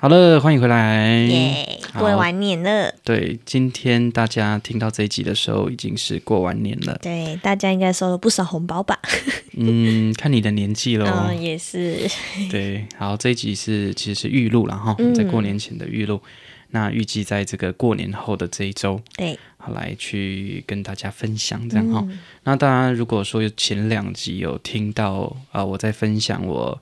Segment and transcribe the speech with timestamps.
[0.00, 1.16] 好了，欢迎回来。
[1.24, 1.80] 耶。
[1.98, 6.96] 过完年了，对，今天大家听到这一集的时候，已经是过完年了。
[7.02, 8.96] 对，大家应该收了不少红包吧？
[9.58, 11.04] 嗯，看你的年纪喽。
[11.04, 12.08] 嗯，也是。
[12.48, 16.22] 对，好，这一集是其实是预录了哈，在过年前的预录。
[16.22, 16.30] 嗯、
[16.70, 22.04] 那预计在这个过年后的这一周，对，好来去跟大家分享这样哈。
[22.08, 26.80] 嗯、那当然，如果说前两集有听到啊、呃，我在分享我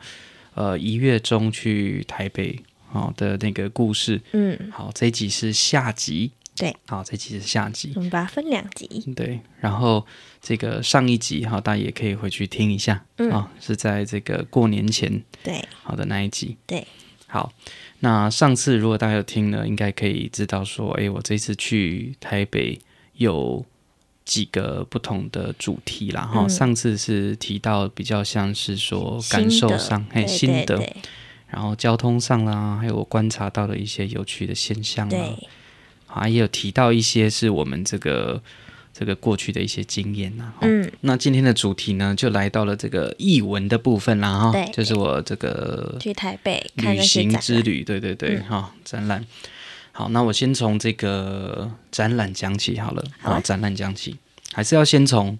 [0.52, 2.60] 呃一月中去台北。
[2.90, 10.06] 好的那个故事，嗯，好，这一集是下集，对，好，这一集是下集，我们把它分两集，对，然后
[10.40, 16.86] 这个上一集，好，大家也可以回去听一下，嗯，啊，是在这个过年前，对，好的那一集，对，
[17.26, 17.52] 好，
[18.00, 22.78] 那上次如果大家有听呢，应该可以知道说，哎，我这次去台北
[23.14, 23.64] 有
[24.24, 30.80] 几个不同的主题啦，哈、嗯，上次是提到比较像是说感受上，嘿，心得。
[31.56, 35.48] 然后交通上啦，还有我观察到的一些有趣的现象啊，对
[36.06, 38.42] 啊，也有提到一些是我们这个
[38.92, 40.52] 这个过去的一些经验呐。
[40.60, 49.24] 嗯，那今天的主题呢，就来到了这个艺文的部分啦，哈，对，就是我这个去台北旅行之旅，对对对，哈、嗯，展览。
[49.92, 54.18] 好，那我先从这个展览讲起好了，好，啊、展览讲起，
[54.52, 55.38] 还是要先从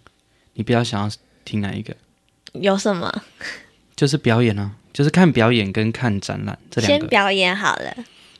[0.55, 1.15] 你比较想要
[1.45, 1.95] 听哪一个？
[2.55, 3.23] 有什么？
[3.95, 4.73] 就是表演啊。
[4.97, 6.99] 就是看表演跟看展览这两个。
[7.01, 7.95] 先表演好了。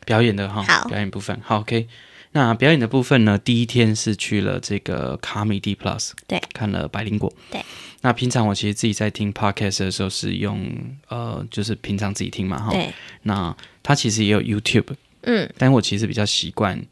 [0.07, 1.87] 表演的哈，好，表演部分好 OK。
[2.31, 3.37] 那表演的部分呢？
[3.37, 7.31] 第一天是去了这个卡米地 Plus，对，看了百灵果。
[7.51, 7.63] 对。
[8.01, 10.67] 那平常我其实自己在听 Podcast 的时候是用
[11.09, 12.71] 呃，就是平常自己听嘛哈。
[12.71, 12.91] 对。
[13.21, 16.83] 那它其实也有 YouTube，嗯，但我其实比较习惯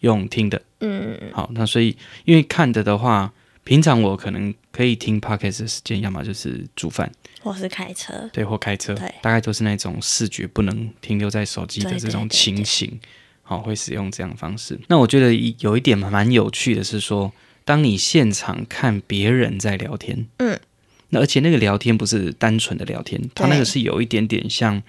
[0.00, 1.30] 用听的，嗯嗯。
[1.34, 1.94] 好，那所以
[2.24, 3.30] 因为看的的话，
[3.64, 7.10] 平常我可能可以听 Podcast 的时间，要么就是煮饭。
[7.42, 12.98] 或是开车，对，或开车，对，大概都是那种视觉不能停留在手机的这种情形，
[13.42, 14.80] 好，会使用这样的方式。
[14.88, 17.30] 那我觉得有一点蛮有趣的是说，
[17.66, 20.58] 当你现场看别人在聊天，嗯，
[21.10, 24.82] 那而且那个聊天不是单纯的聊天，他那个是有一点点像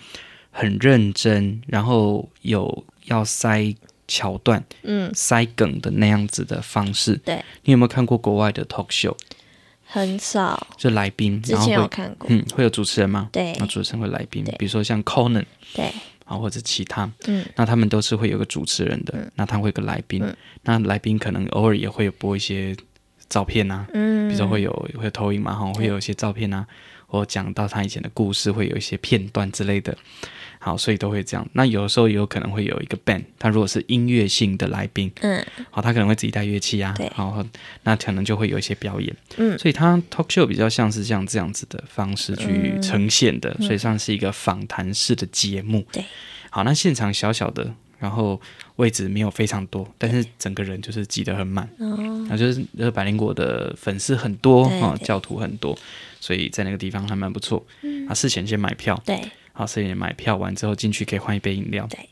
[0.51, 3.75] 很认真，然后有要塞
[4.07, 7.15] 桥段，嗯，塞梗的那样子的方式。
[7.17, 9.15] 对，你有没有看过国外的 talk show？
[9.87, 13.29] 很少，就来宾，之前有看过，嗯，会有主持人吗？
[13.31, 15.85] 对，那主持人会来宾，比如说像 Conan，对，
[16.25, 20.23] 啊或者其他，嗯，那他们都是会有个主持人的，那他会有个来宾，
[20.63, 22.75] 那来宾可能偶尔也会有播一些
[23.29, 26.65] 照片啊，嗯，比如说会有会有投影嘛，哈，会有一些照片啊，
[27.05, 29.95] 或讲到他以前的故事，会有一些片段之类的。
[30.65, 31.47] 好，所以都会这样。
[31.53, 37.45] 那有的时候也有可能会有一个 band，他如果是音乐性的来宾，嗯，好，他可能会自己带乐器啊，对，好，
[37.83, 46.05] 那可能就会有一些表演，嗯，所以他 talk show 比较像是像这样子的方式去呈现的，嗯、所以算是一个访谈式的节目，对、嗯，
[46.49, 48.41] 好，那现场小小的，然后
[48.77, 51.95] 位置没有非常多，但是整个人就是挤得很满，哦，
[52.27, 55.77] 然后就是呃百灵果的粉丝很多啊，教徒很多，
[56.19, 59.21] 所以在那个地方还蛮不错，嗯，啊，事前先买票，对。
[59.57, 62.09] 好，所以买票完之后进去可以换一杯饮料，对，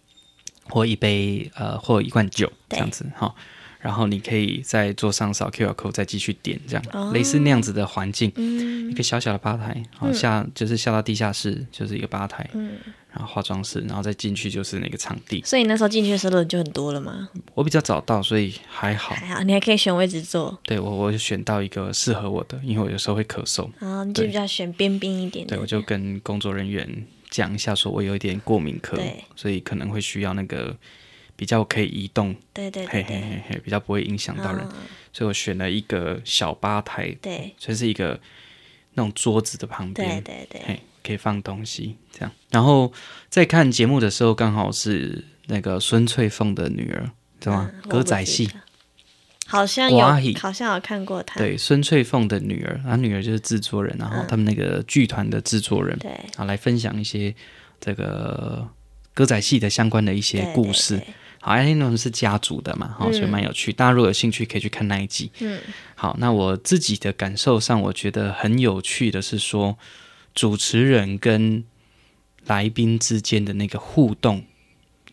[0.69, 3.35] 或一杯呃，或一罐酒这样子哈。
[3.81, 12.77] 然后你可以在桌上扫 QR code，再继续点这样，哦、类似那样子的环境，嗯、一个小小的吧台，好下、嗯、就是下到地下室就是一个吧台，嗯、
[13.11, 15.41] 然后化妆室，然后再进去就是那个场地。
[15.43, 17.27] 所以那时候进去的时候人就很多了吗？
[17.53, 19.13] 我比较早到，所以还好。
[19.15, 20.57] 还好，你还可以选位置坐。
[20.63, 23.69] 对，我我就选到一个适合我的，因为我有时候会咳嗽。
[23.79, 25.57] 啊，你就比较选边边一点的。
[25.57, 27.05] 对，我就跟工作人员。
[27.33, 28.95] 讲一下，说我有一点过敏科，
[29.35, 30.77] 所以可能会需要那个
[31.35, 34.71] 比较可以移动，对对对，嘿嘿嘿嘿，比较不会影响到人，哦、
[35.11, 38.19] 所以我选了一个小吧台，对，所以是一个
[38.93, 42.31] 那种桌子的旁边，对对对，嘿，可以放东西这样。
[42.51, 42.93] 然后
[43.29, 47.09] 在看节目的时候，刚好是那个孙翠凤的女儿，
[47.39, 47.71] 知道吗？
[47.73, 48.47] 嗯、歌仔戏。
[49.53, 51.39] 好像有，好像有看过他。
[51.39, 57.33] 对，孙翠凤的女儿，她女儿就是制作人，然后他们那个剧团的制作人，对，啊，来分享一些
[57.79, 58.67] 这个
[59.13, 60.99] 歌仔戏的相关的一些故事。
[61.39, 63.71] 好，因为他们是家族的嘛，好，所以蛮有趣。
[63.71, 65.29] 大家如果有兴趣，可以去看那一集。
[65.39, 65.59] 嗯，
[65.93, 69.77] 好，那我自己的感受上，我觉得很有趣的是说，
[70.33, 71.63] 主持人跟
[72.45, 74.45] 来宾之间的那个互动。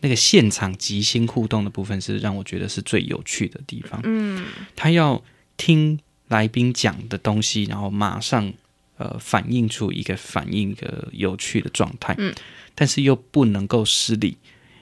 [0.01, 4.01] 那个现场即兴互动的部分是让我觉得是最有趣的地方。
[4.03, 4.45] 嗯，
[4.75, 5.23] 他要
[5.57, 8.51] 听来宾讲的东西，然后马上
[8.97, 12.15] 呃反映出一个反应一个有趣的状态。
[12.17, 12.33] 嗯，
[12.73, 14.37] 但是又不能够失礼，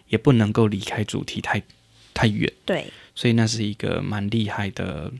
[0.07, 1.61] 也不能够离开主题太
[2.13, 2.51] 太远。
[2.65, 5.11] 对，所以那是一个蛮厉害的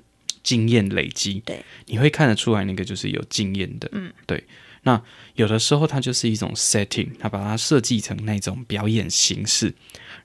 [0.43, 1.41] 经验累积。
[1.45, 3.89] 对，你会看得出来那个就是有经验的。
[3.91, 4.43] 嗯，对。
[4.89, 4.99] 那
[5.35, 9.71] 有的时候它就是一种 setting，它把它设计成那种表演形式，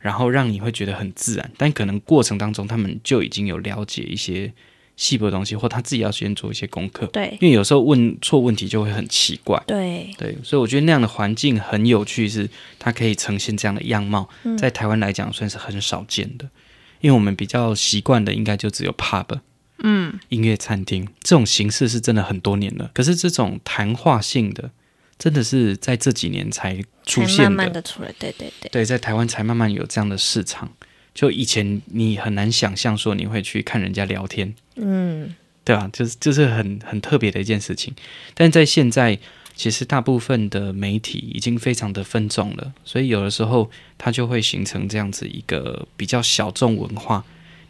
[0.00, 1.50] 然后让你会觉得很自然。
[1.58, 4.50] 但可能过程当中，他们就已经有了解一些
[4.96, 7.04] 细部的东西，或他自己要先做一些功课。
[7.08, 9.62] 对，因为有时候问错问题就会很奇怪。
[9.66, 16.48] 对对，所以我觉得那样的环境很有趣，是它可以呈现这样的样貌，嗯、在台湾来讲算是很少见的。
[17.02, 19.26] 因为我们比较习惯的应该就只有 pub。
[19.78, 24.70] 嗯，音乐餐厅这种形式是真的很多年了，可是这种谈话性的，
[25.18, 30.70] 真的是在这几年才出现的，慢慢的出来，对对对，对，在台湾才慢慢有这样的市场。
[31.12, 35.34] 就以前你很难想象说你会去看人家聊天，嗯，
[35.64, 37.94] 对啊，就是就是很很特别的一件事情。
[38.34, 39.18] 但在现在，
[39.54, 47.24] 其实大部分的媒体已经非常的分众了，所以有的时候它就会形成这样子一个比较小众文化。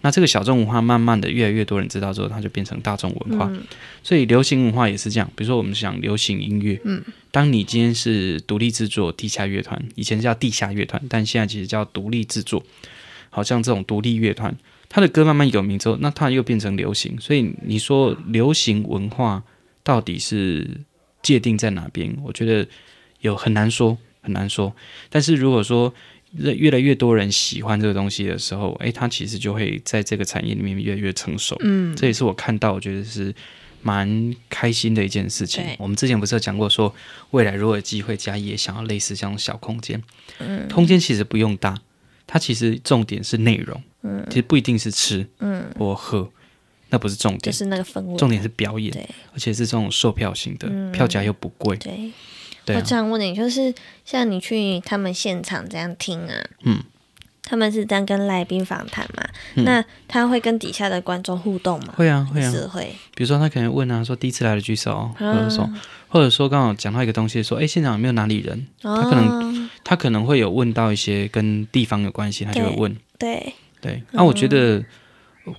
[0.05, 3.49] 那这个小众文化慢慢的越来越多人知道之后，它就变成大众文化。
[3.51, 3.63] 嗯、
[4.03, 5.27] 所以流行文化也是这样。
[5.35, 12.63] 比如说，我们讲流行音乐，嗯，当你今天是独立制作地下乐团，以前叫地下乐团，但现在其实叫独立制作。
[13.31, 14.55] 好像这种独立乐团，
[14.91, 17.19] 它的歌慢慢有名之后，那它又变成流行。
[17.19, 19.43] 所以你说流行文化
[19.83, 20.83] 到底是
[21.23, 22.15] 界定在哪边？
[22.23, 22.69] 我觉得
[23.21, 24.77] 有很难说，很难说。
[25.09, 25.95] 但是如果说
[26.37, 31.57] 越来越多人喜欢这个东西的时候，哎，它其实就会在这个产业里面越来越成熟。
[31.61, 33.33] 嗯，这也是我看到，我觉得是
[33.83, 35.65] 蛮开心的一件事情。
[35.79, 36.95] 我们之前不是有讲过说，说
[37.31, 40.03] 未来如果有机会，嘉义也想要类似这种小空间。
[40.39, 41.79] 嗯，空间其实不用大，
[42.27, 43.81] 它其实重点是内容。
[44.03, 46.29] 嗯，其实不一定是吃，嗯，或喝，
[46.91, 48.17] 那不是重点，就是那个氛围。
[48.17, 51.77] 重点是表演，对，而且是这种售票型的，嗯、票价又不贵。
[51.77, 52.11] 对。
[52.65, 53.75] 对啊、我想问你，就是
[54.05, 56.33] 像你去他们现场这样听啊，
[56.65, 56.79] 嗯，
[57.43, 59.23] 他们是这样跟来宾访谈嘛？
[59.55, 61.95] 嗯、那他会跟底下的观众互动吗？
[61.97, 62.95] 会啊，会啊，是会。
[63.15, 65.71] 比如说他可能问啊，说第一次来的举手，啊、或者说，
[66.09, 68.67] 或者说刚好讲到一个东西，说，哎，现场有没有哪里人？
[68.83, 72.97] 哦、他可能他可能会有问到一些跟地方有关系，他就会问。
[73.19, 74.83] 对对，那、啊、我觉得。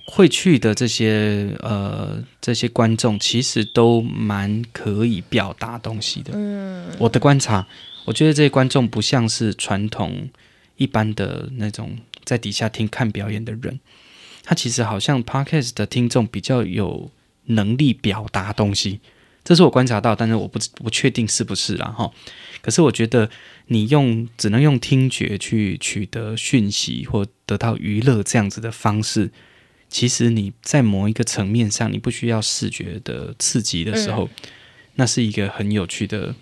[0.04, 6.32] 会去的这些呃这些观众，其实都蛮可以表达东西的。
[6.34, 7.64] 嗯，我的观察，
[8.04, 10.28] 我觉得这些观众不像是传统
[10.76, 13.78] 一般的那种在底下听看表演的人，
[14.42, 17.10] 他其实好像 Podcast 的听众比较有
[17.44, 18.98] 能力表达东西，
[19.44, 22.10] 这是我观察到，但是我不不确定是不是啦哈。
[22.60, 23.30] 可是我觉得
[23.68, 29.30] 你用只能用听觉去取得讯息或得到娱乐这样子的方式。
[29.88, 34.50] 其实你在某一个层面上，你不需要视觉的刺激的时候，嗯、
[34.96, 36.34] 那是一个很有趣的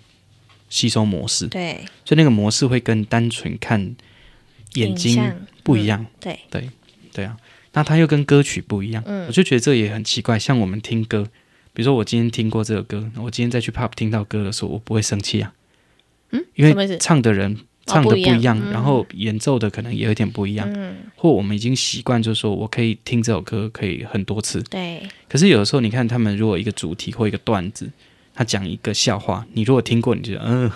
[0.69, 1.47] 吸收模式。
[1.47, 3.95] 对，所以那个模式会跟单纯看
[4.73, 5.33] 眼睛
[5.63, 6.01] 不一样。
[6.01, 6.69] 嗯、对对
[7.13, 7.37] 对啊，
[7.73, 9.03] 那它又跟歌曲不一样。
[9.05, 10.37] 嗯，我就觉得这也很奇怪。
[10.37, 11.27] 像我们听歌，
[11.73, 15.53] 比如说我今天听过这个歌，我今天再去 pub 听到歌的时候，我不会生气啊。
[16.31, 17.59] 嗯，因为唱的人。
[17.85, 24.61] 唱的不一样，哦、一样嗯、然后演奏的可能也有点不一样，嗯、或我们已经习惯，就是说我可以听这首歌可以很多次。
[24.63, 25.01] 对。
[25.29, 27.89] 可是有的时候，你看他们如果一个主题或一个段子，
[28.33, 30.71] 他讲一个笑话，你如果听过，你就嗯，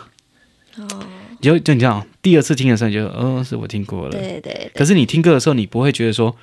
[0.76, 1.06] 呃、哦，
[1.42, 4.12] 就就你知道，第二次听的时候，你就嗯、呃，是我听过了。
[4.12, 4.72] 对，对对。
[4.76, 6.36] 可是你听歌的时候，你不会觉得说，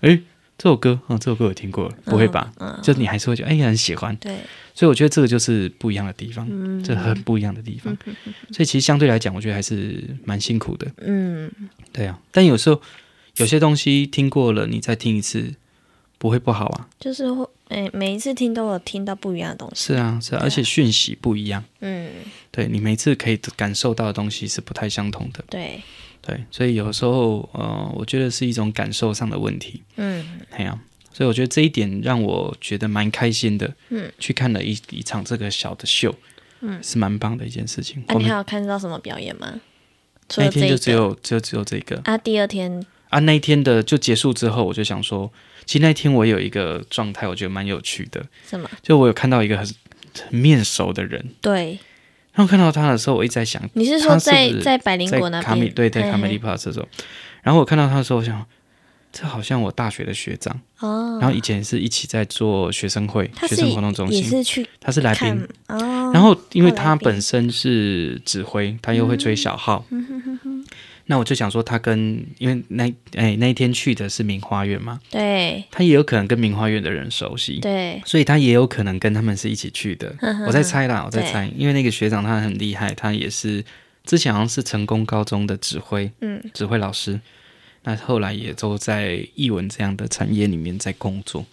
[0.00, 0.20] 诶，
[0.56, 2.52] 这首歌啊，这首歌我听过了，不会吧？
[2.58, 4.14] 嗯嗯、就你还是会觉得哎，很喜欢。
[4.16, 4.38] 对。
[4.72, 7.96] 所以我觉得这个就是不一样的地方，嗯、这很不一样的地方。
[8.06, 8.14] 嗯、
[8.50, 10.90] 所以其实相对来讲，我觉得还是蛮辛苦的。
[10.98, 11.50] 嗯，
[11.92, 12.18] 对啊。
[12.32, 12.80] 但有时候
[13.36, 15.54] 有些东西听过了，你再听一次
[16.24, 16.88] 不会不好啊。
[16.98, 19.88] 就是会每每一次听都有听到不一样的东西。
[19.88, 21.62] 是啊，是啊，而且讯息不一样。
[21.80, 22.10] 嗯，
[22.50, 25.44] 对，你每次可以感受到的东西是不太相同的。
[25.50, 25.82] 对
[26.22, 29.82] 对，所以有时候呃，我觉得是一种感受上的问题。
[29.96, 30.80] 嗯，对啊。
[31.12, 33.70] 所以我觉得这一点让我觉得蛮开心的。
[33.90, 36.14] 嗯，去看了一一场这个小的秀，
[36.62, 38.02] 嗯，是蛮棒的一件事情。
[38.06, 39.60] 啊，你还有看到什么表演吗？
[40.38, 42.00] 那天就只有就只有这个。
[42.04, 45.30] 啊，第二天啊，那一天的就结束之后，我就想说，
[45.64, 48.24] 其实那一天我有一个状态，我觉得蛮有趣的。
[48.48, 48.68] 什么？
[48.82, 49.66] 就我有看到一个很
[50.28, 51.24] 很面熟的人。
[51.40, 51.78] 对。
[52.32, 55.42] 然后看到他的时候，我一直在想，你是说在在百灵果那边？
[55.42, 56.86] 卡米对对，卡米利帕这种。
[57.42, 58.44] 然后我看到他的时候，我想。
[59.16, 66.10] 这好像我大学的学长哦，然后以前是一起在做学生会、学生活动中心，也是去他是来宾哦。
[66.12, 69.84] 然后因为他本身是指挥，他又会吹小号，
[71.06, 72.84] 那我就想说他跟因为那
[73.14, 80.14] 哎那一天去的是明花园嘛，对，他也有可能跟明花园的人熟悉，对，所以他也有可能跟他们是一起去的。
[80.18, 83.64] 呵呵我在猜啦，我在猜，因为那个学长他很厉害，他也是
[84.04, 87.20] 之前好像是成功高中的指挥，嗯，指挥老师。
[87.82, 91.44] 那后来也都在艺文这样的产业里面在工作。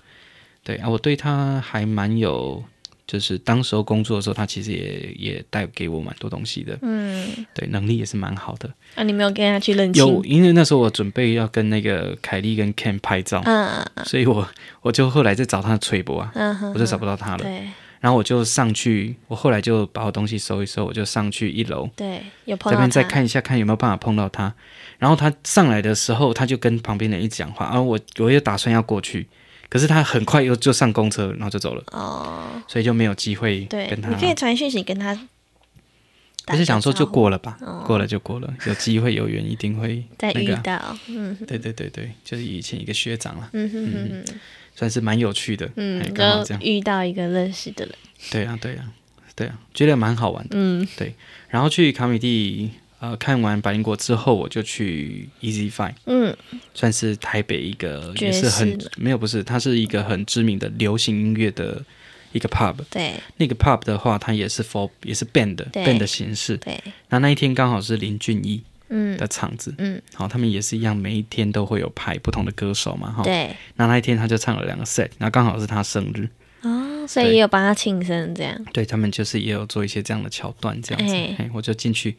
[0.64, 2.64] 对啊，我对他还蛮有，
[3.12, 6.80] 就是当时候工作的时候，他其实也也带给我蛮多东西的。
[6.82, 8.74] 嗯，对，能力也是蛮好的。
[8.96, 10.02] 啊，你没有跟他去认亲？
[10.02, 14.48] 有，因为那时候我准备要跟那个凯莉跟 Ken 拍照，嗯，所以我
[14.80, 17.44] 我就后来在找他的垂博啊，嗯哼，我就找不到他了。
[17.44, 17.68] 对，
[18.00, 24.56] 然后我就上去，我后来就把我东西收一收，我就上去一楼，对，有碰到他，这边再看一下，看有没有办法碰到他。
[25.00, 29.28] 然后他上来的时候，他就跟旁边的人一讲话，然后我我也打算要过去。
[29.72, 31.84] 可是他很快又就上公车，然后就走了。
[31.94, 34.10] 哦，所以就没有机会跟他。
[34.10, 35.18] 你可以传讯息跟他。
[36.48, 40.98] 我是想说就过了吧，哦、过了就过了，有机会有缘一定会、那个、再 遇到。
[41.08, 43.50] 嗯，对对对对，就是以前一个学长了。
[43.54, 44.26] 嗯哼哼哼嗯，
[44.76, 45.70] 算是蛮有趣的。
[45.78, 47.96] 嗯，刚好这样遇到一个认识的人。
[48.30, 48.92] 对啊，对啊，
[49.36, 50.50] 对啊，觉得蛮好玩的。
[50.54, 51.16] 嗯，对。
[51.48, 52.72] 然后去卡米地。
[53.02, 56.38] 呃，看完百灵果之后，我就去 Easy Fine，嗯，
[56.76, 61.84] 算是台北一个也是很没有不是，它是一个很知名的流行音乐的
[62.32, 62.76] 一个 pub。
[62.92, 66.56] 对，那个 pub 的话，它也是 for 也是 band band 的形式。
[66.58, 66.80] 对，
[67.10, 73.24] 那那一天刚好是林俊逸嗯的场子，嗯，好，他们也是一样，每一天都会有排不同的歌手嘛，哈。
[73.24, 76.30] 对，那那一天他就唱了两个 set，那刚好是他生日
[76.62, 78.64] 哦，所以也有帮他庆生这样。
[78.72, 82.16] 对他们就是也有做一些这样的桥段，这样子，嘿，我就进去。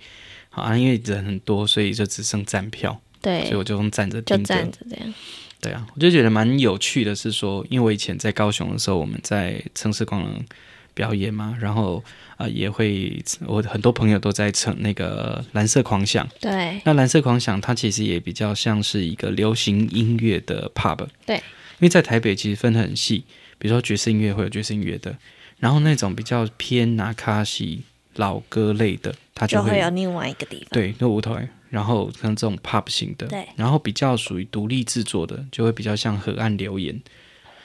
[0.55, 3.01] 好啊，因为人很多，所以就只剩站票。
[3.23, 5.15] 对，所以我就用站着就站着这样。
[5.61, 10.45] 对啊，我就觉得蛮有趣的，是说，因为我以前在高雄的时候，我们在城市光能
[10.93, 16.29] 表演嘛，然后啊、呃、也会，我很多朋友都在唱那个蓝色狂想。
[16.41, 21.07] 对，那蓝色狂想它其实也比较像是一个流行音乐的 pub。
[21.25, 21.43] 对，因
[21.83, 23.25] 为在台北其实分得很细，
[23.59, 25.17] 比如说爵士音乐会有爵士音乐的，
[25.61, 27.85] 然后那种比较偏拿卡西。
[28.17, 37.01] 老歌类的，它就会，有另外一个地方，对，那舞台，然后像这种 pop 型的，对，然后比较属于独立制作的，就会比较像河岸留言，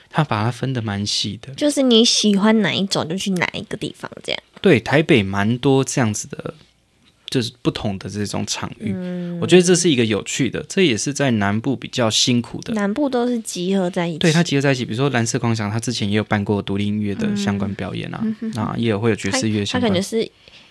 [0.10, 4.42] 它把它分的蛮细的，就是你喜欢哪一种就去哪一个地方，这样。
[4.62, 6.54] 对，台北蛮多这样子的。
[7.30, 12.74] 就是不同的这种场域，嗯，我觉得这是一个有趣的，这也是在南部比较辛苦的。
[12.74, 14.86] 南部都是集合在一起，对，它集合在一起。
[14.86, 19.82] 比如说蓝色狂想，他之前也有办过独立音乐的相关表演啊，嗯、啊，也有会有爵士乐相关。
[19.82, 20.30] 他可能是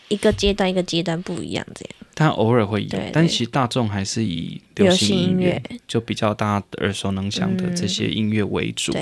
[0.08, 1.94] 一个阶段一个阶段不一样这样。
[2.14, 8.92] 他偶尔会有，对对，但其实大众还是以流行音乐，就比较大家耳熟能详的这些音乐为主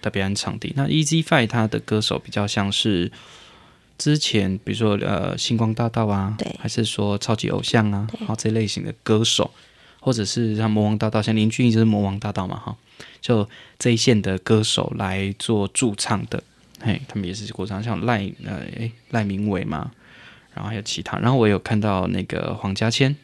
[0.00, 0.68] 的表演场地。
[0.68, 3.12] 嗯、那 Easy Five 他的歌手比较像是。
[3.96, 9.50] 之前，比如说呃，星光大道啊，对，还是说超级偶像啊，好这类型的歌手，
[10.00, 12.76] 或者是像魔王大道，像林俊逸就是魔王大道嘛，哈，
[13.20, 13.48] 就
[13.78, 16.42] 这一线的歌手来做驻唱的，
[16.80, 19.90] 嘿，他们也是过唱，像赖呃诶赖明伟嘛，
[20.54, 23.14] 然后还有其他，然后我有看到那个黄家千，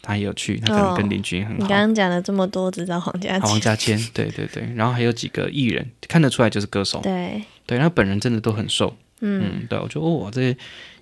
[0.00, 1.58] 他也有去，他可能跟林俊逸很好。
[1.58, 7.42] 哦、你刚刚讲了这么多，只知道黄家千，黄家千，对对对，然后还有几个艺人，看得出来就是歌手，对。
[7.66, 8.96] 对，他本人真的都很瘦。
[9.20, 10.56] 嗯，嗯，对，我觉得哦，这些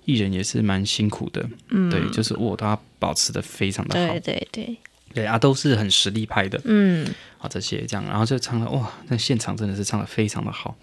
[0.05, 4.77] 艺人也是蛮辛苦的，嗯，对，就是我都要保持的非常的好，对对对，
[5.13, 7.07] 对啊，都是很实力派的，嗯，
[7.37, 10.75] 啊，这些这样，然后就唱了哇，那现场真的是唱的非常的好，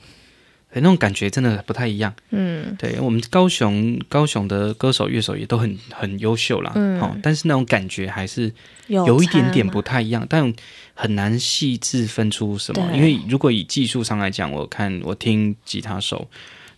[0.73, 8.53] 那种感觉真的不太一样，嗯，对我们高雄高雄的歌手乐手也都很很优秀啦，嗯，好，但是那种感觉还是
[8.87, 10.53] 有一点点不太一样，但
[10.95, 16.29] 很难细致分出什么，因为如果以技术上来讲，我看我听吉他手。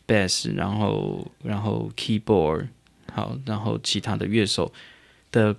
[0.08, 2.66] bass，然后然后 keyboard，
[3.12, 4.72] 好，然后其他的乐手
[5.30, 5.54] 的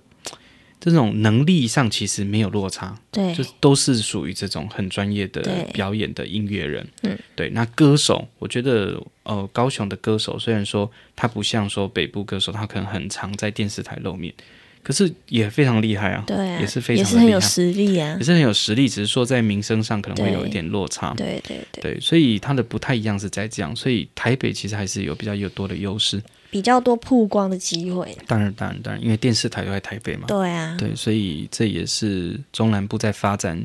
[0.80, 5.42] 这种能力上其实没有落差，对，就都是属于这种很专业的
[5.72, 7.50] 表演的音乐人，嗯，对。
[7.50, 14.34] 那歌手，我觉得呃，高雄的歌手虽然说他不像说北部歌手，他可能很常在电视台露面。
[14.82, 28.16] 可是也非常厉害啊，对啊，也是非常厉害，也是很有实力啊，也是很有实力，只是说在名声上可能会有一点落差，对对对，对，所以它的不太一样是在这样，所以台北其实还是有比较有多的优势，比较多曝光的机会。
[28.26, 33.62] 当然，当然，当然，因为电视台都在台北嘛，对啊，对，所以这也是中南部在发展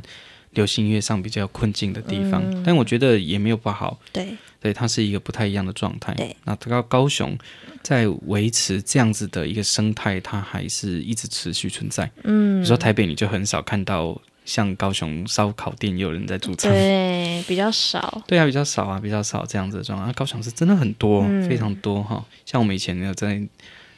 [0.52, 6.14] 流行音乐上比较困境的地方，嗯，但我觉得也没有不好，对，对，它是一个不太一样的状态。
[6.16, 7.38] 对，那高高雄。
[7.86, 12.10] 在维持这样子的一个生态，它还是一直持续存在。
[12.24, 18.24] 嗯，你说台北，你就很少看到像高雄烧烤店有人在驻唱，对，比较少。
[18.26, 20.10] 对啊，比较少啊，比较少这样子的状况。
[20.10, 22.26] 啊，高雄是真的很多，嗯、非常多哈。
[22.44, 23.40] 像我们以前有在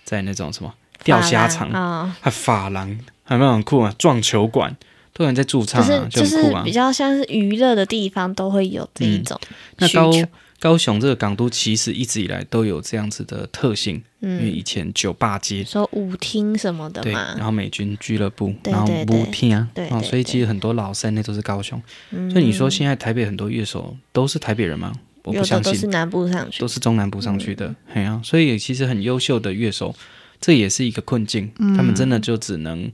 [0.03, 0.73] 在那种什么
[1.05, 3.95] 钓虾场啊，还发廊，还蛮很酷啊。
[3.97, 4.75] 撞球馆
[5.13, 6.59] 都有人在驻唱啊，就是、就很酷啊。
[6.59, 9.55] 就是、比较像是娱乐的地方，都会有这一种、嗯。
[9.77, 10.11] 那高
[10.59, 15.63] 高雄这个港都其实一直以来都有这样子的特性，嗯、因为以前酒吧街。
[15.63, 24.91] 说舞厅什么的嘛，对，然后美军俱乐部，然后舞厅啊，对，所以其实很多老三那都是高雄，嗯、所以你说现在台北很多乐手都是台北人吗？
[25.23, 29.93] 我不相信，都是南部上去，都是中南部上去的，哎呀、嗯啊，所以其实很优秀的乐手，
[30.39, 32.89] 这也是一个困境，嗯、他们真的就只能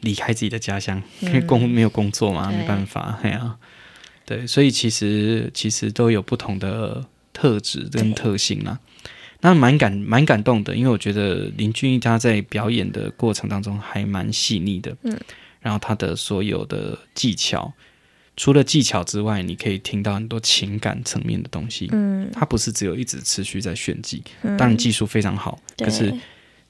[0.00, 3.56] 离开自己的家乡，嗯、因 为工没有工作嘛，没办法，哎呀、啊，
[4.28, 8.78] 对，所以其实其实都有不同的特质跟特性啦，
[9.40, 15.18] 那蛮感蛮感动的，因为我觉得林俊逸他在表演的过程当中还蛮细腻的，嗯，
[15.62, 17.72] 然后他的所有的技巧。
[18.36, 21.88] 除了技巧之外，你可以听到很多情感层面的东西。
[21.90, 26.14] 嗯，他不是只有一直持续在炫技，嗯、当然技术非常好，可是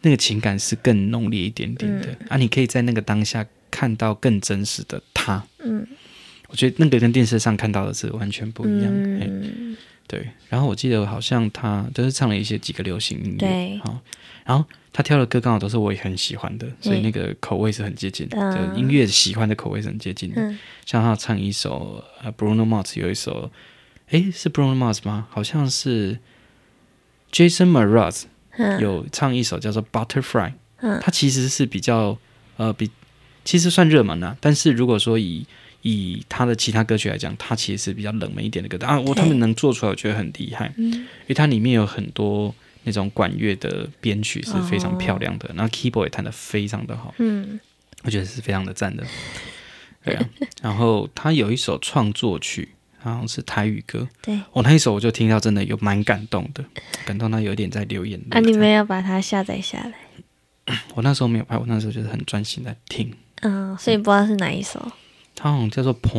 [0.00, 2.06] 那个情感是更浓烈一点点的。
[2.20, 5.44] 嗯、啊，你可以在那个当下看到更真实的他。
[5.58, 5.86] 嗯，
[6.48, 8.92] 我觉得那个跟电视上看到的是完全不一样。
[8.92, 9.76] 嗯，
[10.06, 10.28] 对。
[10.48, 13.38] 然后我记得好像他都是唱了一些几个流行音乐。
[13.38, 14.00] 对，好，
[14.44, 14.64] 然后。
[14.90, 20.42] 他挑的歌刚好都是我也很喜欢的，所以那个口味是很接近的，嗯、就音乐喜欢的口味是很接近的。
[20.42, 23.48] 嗯、像他唱一首呃，Bruno Mars 有一首，
[24.08, 25.28] 诶，是 Bruno Mars 吗？
[25.30, 26.18] 好像是
[27.30, 28.24] Jason Mraz、
[28.56, 32.18] 嗯、有唱一首叫做 Butterfly，嗯，他其实是比较
[32.56, 32.90] 呃比
[33.44, 35.46] 其实算热门的、啊，但是如果说以
[35.82, 42.54] 以他的其他歌曲来讲，他其实是比较冷门一点的歌啊，我他们能做出来，我觉得很厉害，嗯，因为它里面有很多。
[42.84, 45.70] 那种管乐的编曲是非常漂亮的，然后、oh.
[45.72, 47.60] keyboard 也弹得非常的好，嗯，
[48.02, 49.04] 我觉得是非常的赞的，
[50.02, 50.24] 对啊。
[50.62, 56.64] 然后他有一首创作曲，好像是台语歌，对，我、哦、那一首我就听到真的有蛮感动的，
[57.04, 58.26] 感动到有点在流眼泪。
[58.30, 59.76] 啊，你没有把它下载下
[60.64, 60.80] 来？
[60.94, 64.90] 我那时候没有拍，我那时候就是很专心在听，嗯，所以不知道是哪一首。
[65.38, 66.12] 它好像叫做《潘》。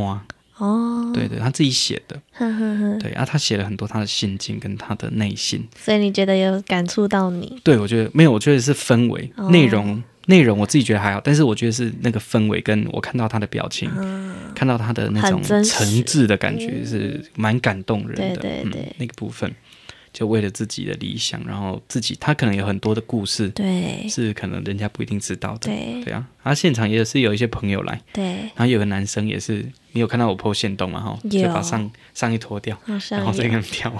[0.57, 2.97] 哦，对对，他自己写的，呵呵呵。
[2.99, 7.57] 对啊，他写了很多他的心境跟他的内心，所以你觉得有感触到你？
[7.63, 15.63] 对，我觉得没有，我觉得是氛围、哦、内容、内容，我自己觉得还好，但是我觉得是那个氛围，跟我看到他的表情，嗯、看到他的那种诚
[16.03, 19.49] 挚的感觉，是蛮感动人的，对对对、嗯，那个部分。
[20.11, 26.27] 就为了自己的理想，然后自己他可能有很多的故事，对，是可能人家不一定知道的，对，对啊。
[26.49, 30.99] 他现场也是有一些朋友来，对，然后有个男生也是，你有看到我 po 限动吗？
[30.99, 32.75] 哈，就把上上衣脱掉，
[33.09, 33.93] 然后再跟跳。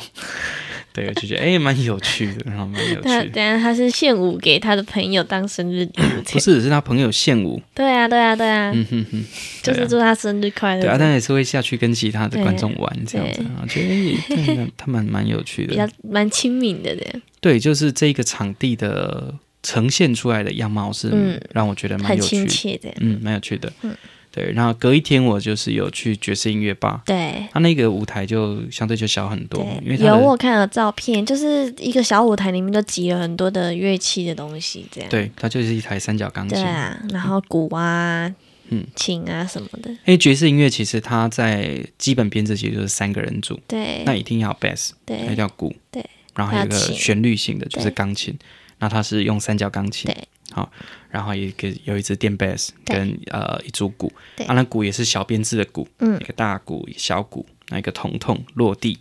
[0.91, 3.25] 对，就觉得哎，蛮有趣的，然后蛮有趣的。
[3.29, 7.61] 等下他是献舞给他的朋友当生日礼物，不是，是他朋友献舞。
[7.75, 9.23] 对啊，对啊，对啊，嗯哼哼，
[9.61, 10.81] 就是祝他生日快乐。
[10.81, 17.21] 对啊，但也是会下去跟其他的观众玩这样子啊，觉得他蛮蛮有趣的，比较蛮亲民的这样。
[17.39, 19.33] 对，就是这个场地的
[19.69, 23.95] 呈现出来的样貌是让我觉得蛮有趣的，嗯，蛮有趣的，嗯。
[24.31, 27.01] 对，然后隔一天我就是有去爵士音乐吧。
[27.03, 35.09] 对，他那个舞台就相对就小很多，因为有我看了照片，就是一个小舞台里面都挤了很多的乐器的东西，这样。
[35.09, 36.57] 对，它就是一台三角钢琴。
[36.59, 38.31] 对啊，然后鼓啊，
[38.69, 39.89] 嗯，琴啊什么的。
[39.89, 46.05] 因为爵士音乐其实它在基本编制其实就是三个人组，对，那一定要 bass，对，要鼓，对，
[46.35, 48.45] 然后还有一个旋律性的就是钢琴，对
[48.79, 50.27] 那它是用三角钢琴，对。
[50.51, 50.67] 好，
[51.11, 54.47] 然后一个有一支电贝斯跟呃一组鼓，对。
[54.47, 58.97] 啊，那鼓也是小编制的鼓，嗯，一个大鼓、小鼓，那一个铜筒落地，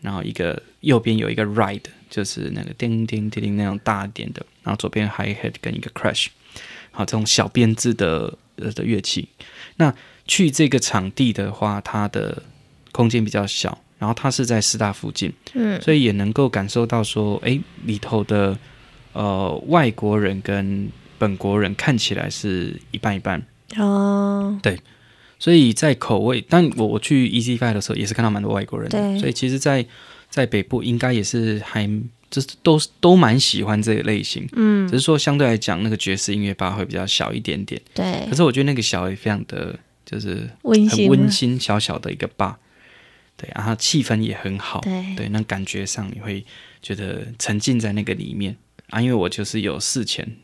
[0.00, 6.28] 然后一个右边有一个 ride，就是那个叮叮叮叮那种大一点的，然后左边 hi hat 跟一个 crash，
[6.90, 9.28] 好，这种小编制的呃的乐器。
[9.76, 9.94] 那
[10.26, 12.42] 去这个场地的话，它的
[12.92, 18.58] 空间比较小，然后它是在师大附近，嗯，所以也能够感受到说，哎，里头的。
[19.18, 23.44] 呃，外国人跟本国人看起来是一半一半。
[23.76, 24.56] 哦。
[24.62, 24.78] 对，
[25.40, 29.18] 所以在口味，但我我去 Easy Five 的时候也是看到蛮多外国人的，对。
[29.18, 29.88] 所以其实在，在
[30.30, 31.84] 在北部应该也是还
[32.30, 38.24] 就是都都蛮喜欢这个类型，嗯，只是说相对来讲，那个爵士音乐吧会比较小一点点，对。
[38.30, 39.76] 可是我觉得那个小也非常的
[40.06, 42.56] 就是很温馨，小小的一个吧，
[43.36, 46.44] 对，然后气氛也很好，对，对，那感觉上你会
[46.80, 48.56] 觉得沉浸在那个里面。
[48.90, 50.36] 啊，因为我就是有事前，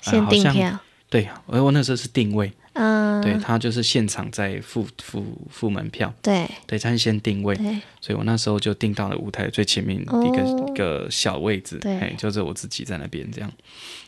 [0.00, 7.54] 先订票，对，我我那时候是定位，嗯，对他就是现场在付付付门票，对，对，他是先定位，
[8.00, 13.52] 所以我那时候就订到了舞台最前面一个一个小位置，对，就是我自己在那边这样，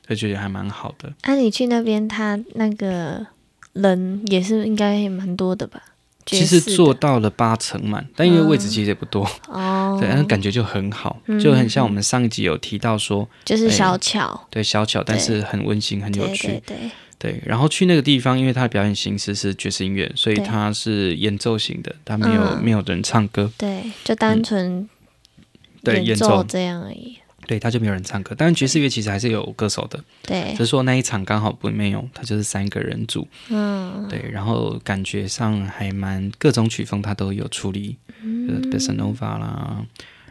[0.07, 1.13] 就觉得还蛮好的。
[1.23, 3.27] 啊，你去那边，他那个
[3.73, 5.83] 人也是应该也蛮多的吧？
[6.27, 16.77] 其实做到了八成满，但因为位置其实也不多，哦， 对，但感觉就很好，就很像我们上一集有提到说，就是小巧，对，小巧，但是很温馨，很有趣，对
[17.19, 17.43] 对。
[17.45, 24.89] 然后去那个地方，因为它的表演形式是爵士音乐，所以它是演奏型的，它没有没有人唱歌，对，就单纯
[25.83, 26.45] 对演奏，演奏。
[26.45, 27.19] 这样而已。
[27.47, 30.03] 对，他就没有人唱歌，但是爵士乐其实还是有歌手的。
[30.23, 33.27] 对，只是说那一场刚好不没有，他就是三个人组。
[33.49, 39.85] 嗯，对，然后感觉上还蛮各种曲风他都有处理，嗯，Bossa Nova 啦，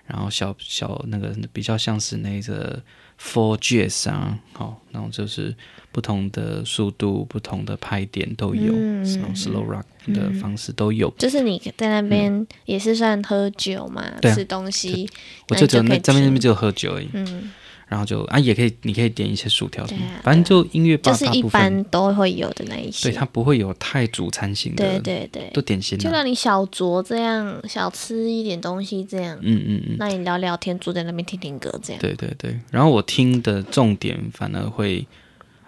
[0.07, 2.81] 然后小小那个比较像是那个
[3.23, 5.55] Four Jazz 啊，好，然后就是。
[5.93, 9.05] 不同的速度、不同的拍点都有，嗯、
[9.35, 11.07] slow rock 的方式都有。
[11.19, 15.07] 就是你在那边也是算喝酒嘛，嗯、吃东西。
[15.49, 17.07] 我就只有那这边那边只有喝酒而已。
[17.13, 17.51] 嗯，
[17.87, 23.09] 然后就啊，也可以，你可以点一些薯条什么，啊、反正就音乐吧，就是一般都会有的那一些。
[23.09, 29.37] 对，它不会有太主餐型的，对对对，都点心，就让你小酌这样，小吃一点东西这样。
[29.41, 32.01] 嗯嗯嗯，那你聊聊天，坐在那边听听歌这样。
[32.01, 35.05] 对对对，然后我听的重点反而会。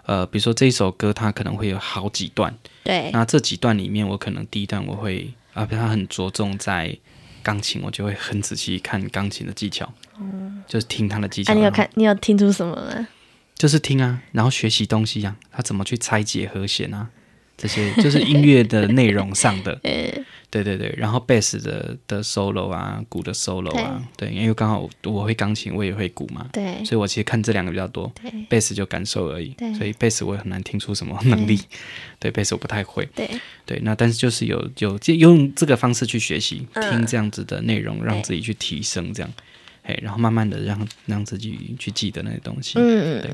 [0.08, 2.56] 呃，比如说这一首歌，它可能会有好几段。
[2.84, 3.10] 对。
[3.12, 6.96] 那这几段里面，我可能第一段我会啊，比如它很着重在
[7.42, 9.92] 钢琴，我就会很仔细看钢琴的技巧。
[10.20, 10.62] 嗯。
[10.66, 11.52] 就是听他的技巧。
[11.52, 11.88] 啊，你有看？
[11.94, 13.08] 你有听出什么吗？
[13.56, 17.08] 就是听啊，然后学习东西呀、啊，他怎么去拆解和弦啊？
[17.56, 19.74] 这些就是音乐的内容上的，
[20.50, 28.12] 对对对，然后贝斯的的 solo 啊，鼓的 solo 啊，对，因为刚好我会钢琴，我也会鼓嘛，对，所以我其实看这两个比较多，
[28.50, 31.58] 贝斯就感受而已，所以贝斯我也很难听出什么能力，
[32.18, 33.26] 对，贝斯我不太会，对，
[33.64, 39.32] 对，那但是就是有有用这个方式去学习，听这样子的内容，让自己去提升这样，
[39.86, 43.30] 嘿，然后慢慢的让让自己去记得那些东西，嗯嗯，对，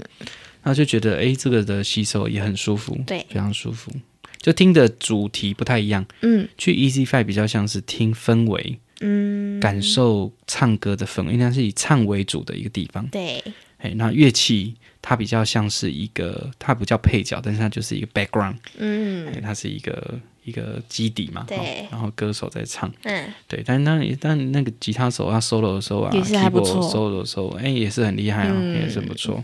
[0.62, 3.91] 然后就觉得哎，这个的吸收也很舒服，对，非常舒服。
[4.38, 13.43] 就听的主题不太一样，嗯，去 Easy Five 比较像是听氛围，嗯，感受唱歌的氛围，应该是以唱为主的一个地方，对，
[13.79, 29.43] 哎，那乐器它比较像是一个，它不叫配角，但是它就是一个 background，嗯，它是一个一个基底嘛，对，然后歌手在唱，嗯，对，但是那但那个吉他手他 solo 的时候啊，keyboard solo 的时候，哎，也是很厉害啊，也是不错。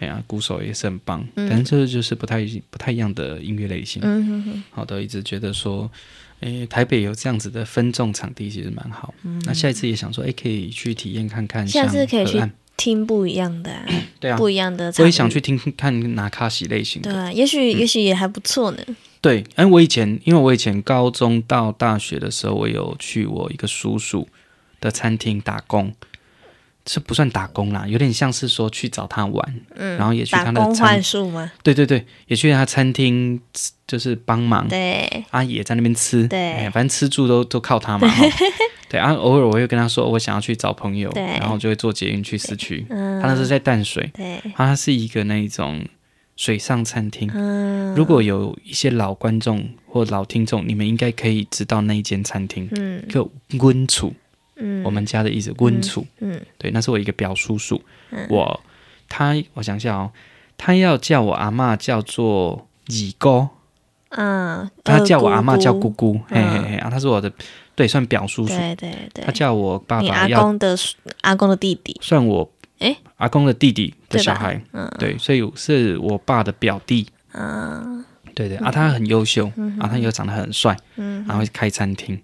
[0.00, 4.00] 对呀，鼓手也是很棒，嗯、但是这就是不太不太一样的音乐类型。
[4.04, 4.64] 嗯哼哼。
[4.70, 5.90] 好的，一直觉得说，
[6.38, 9.12] 哎，台北有这样子的分众场地其实蛮好。
[9.24, 9.42] 嗯。
[9.44, 11.66] 那下一次也想说，哎，可以去体验看看。
[11.66, 12.40] 下次可以去
[12.78, 13.84] 听不一样的、啊，
[14.18, 14.90] 对啊，不一样的。
[14.98, 17.12] 我也想去听看拿卡西类型的。
[17.12, 18.78] 对、啊，也许、嗯、也许也还不错呢。
[19.20, 24.26] 对，哎，我以前因为我以前高中到大学的时候，我有去我一个叔叔
[24.80, 25.92] 的餐厅打工。
[26.90, 33.38] 这不算打工啦，有点像是说去找他玩，嗯，然后也去他的餐厅，对对对，也去他餐厅，
[33.86, 38.08] 就是帮忙，对，啊也在那边吃，对，哎，反正吃住都都靠他嘛，
[38.88, 45.84] 对啊，偶尔我会跟他说我想要去找朋友，然后就会坐捷运去市区，嗯，他那是在淡水，对，他是一个那一种
[46.36, 54.14] 水上餐厅，嗯，如果有一些老观众或老听众，你们应该可以知道那一间餐厅，嗯，叫温楚。
[54.58, 58.60] 嗯，我们家的意思温楚，嗯，对，那是我一个表叔叔，嗯、我
[59.08, 60.10] 他我想想哦，
[60.56, 63.48] 他要叫我阿嬷叫做二姑，
[64.10, 67.32] 嗯，他叫我阿嬷叫姑姑，嘿嘿嘿，啊，他是我的
[67.74, 70.76] 对，算表叔叔，对对对，他叫我爸爸要阿公的
[71.20, 79.46] 阿公的弟弟，算我哎阿公的弟弟的小孩，嗯，对，所以是我爸的表弟，嗯，对对，啊，他很优秀，
[79.78, 82.20] 啊，他又长得很帅，嗯，然后开餐厅。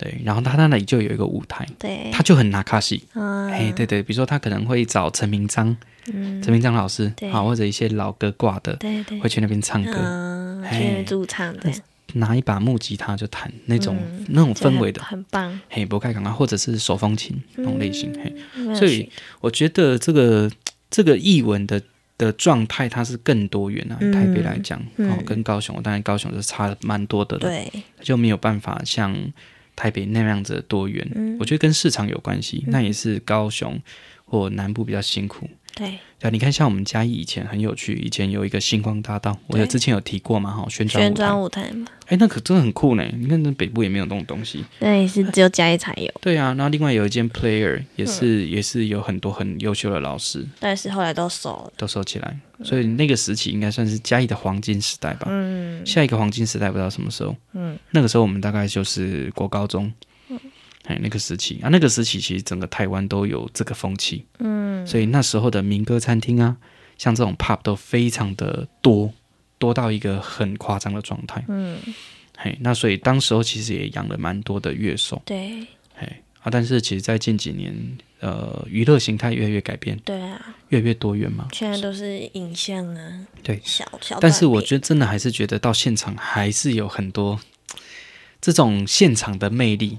[0.00, 5.76] 对，然后他那里就有一个舞台，对，他就很拿卡西，哎，对对，比如说他可能会找陈明章，
[6.10, 11.70] 嗯，陈明章老师，好，或者一些老歌挂的，对对，会去那边唱歌，去驻唱的，
[12.14, 13.94] 拿一把木吉他就弹那种
[14.28, 19.06] 那种氛围的，很棒，嘿，不开港啊，或者是手风琴那种类型，嘿，所以
[19.42, 20.50] 我觉得这个
[20.88, 21.78] 这个艺文的
[22.16, 29.14] 的状态它是更多元啊，台北来讲，哦，跟高雄，当然高雄是差蛮多的，对，就没有办法像。
[29.80, 32.62] 台北那样子的多元，嗯、我觉得跟市场有关系。
[32.66, 33.80] 嗯、那也是高雄
[34.26, 35.48] 或南部比较辛苦。
[35.80, 41.86] 对，对，你看，像我们嘉义以前很有趣，以前有一个星光大道，我有之前有提过嘛，哈，旋转旋转舞台嘛。
[42.08, 43.04] 哎，那可真的很酷呢。
[43.16, 44.62] 你看，那北部也没有那种东西。
[44.80, 46.12] 那也是只有嘉义才有。
[46.20, 52.38] 对啊，然后另外有一间 Player，也是、嗯、也是有很多很优秀的老师，但是后来都收了，都收起来。
[52.62, 55.28] 所以那个时期应该算是嘉义的黄金时代吧。
[55.30, 57.34] 嗯，下一个黄金时代不知道什么时候。
[57.54, 59.90] 嗯，那个时候我们大概就是国高中。
[60.90, 64.24] 嗯，哎，那个时期啊，那个时期其实整个台湾都有这个风气。
[64.38, 66.56] 嗯，所以那时候的民歌餐厅啊，
[66.98, 69.12] 像这种 pub 都非常的多，
[69.58, 71.44] 多到一个很夸张的状态。
[71.48, 71.78] 嗯，
[72.36, 75.22] 嘿，那所以当时候其实也养了蛮多的乐手。
[75.24, 76.06] 对，嘿
[76.42, 77.98] 啊，但是其实，在近几年。
[78.20, 81.48] 呃，娱乐形态越来越改变，对啊，越来越多元嘛。
[81.54, 84.18] 现在都是影像啊，对，小小。
[84.20, 87.40] 但是我觉得真的还是觉得到现场还是有很多
[88.42, 89.96] 这种现场的魅力，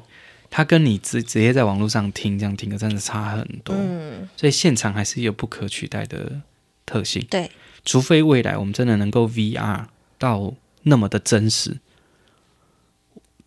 [0.54, 3.74] 它跟你直直接在网络上听这样听的真的差很多。
[3.74, 6.42] 嗯，所以现场还是有不可取代的
[6.86, 7.26] 特性。
[7.30, 7.50] 对，
[7.86, 9.86] 除非未来我们真的能够 VR
[10.20, 11.78] 到那么的真实，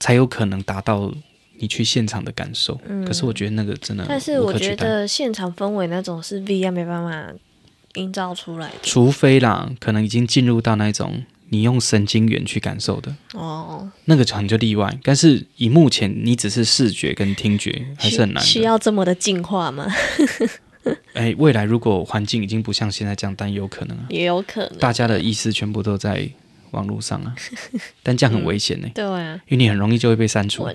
[0.00, 1.12] 才有可能达到
[1.58, 2.80] 你去现场的感受。
[2.86, 7.34] 嗯，可是我觉得那个真的，但是我觉得现场氛围那种是 VR 没办法
[7.96, 8.74] 营造出来的。
[8.82, 11.22] 除非啦，可能已经进入到那种。
[11.54, 14.92] 你用神经元去感受的哦，那个可能就例外。
[15.04, 18.42] 但是以目前你只是视觉跟听觉，还是很难。
[18.42, 19.86] 需要这么的进化吗？
[21.14, 24.78] 哎、欸，未来如果环境已经不像现在这样，但有可能啊，也有可能。
[24.78, 26.28] 大家的意思全部都在
[26.72, 27.32] 网络上啊，
[28.02, 28.94] 但这样很危险呢、欸嗯。
[28.94, 30.68] 对啊，因为你很容易就会被删除，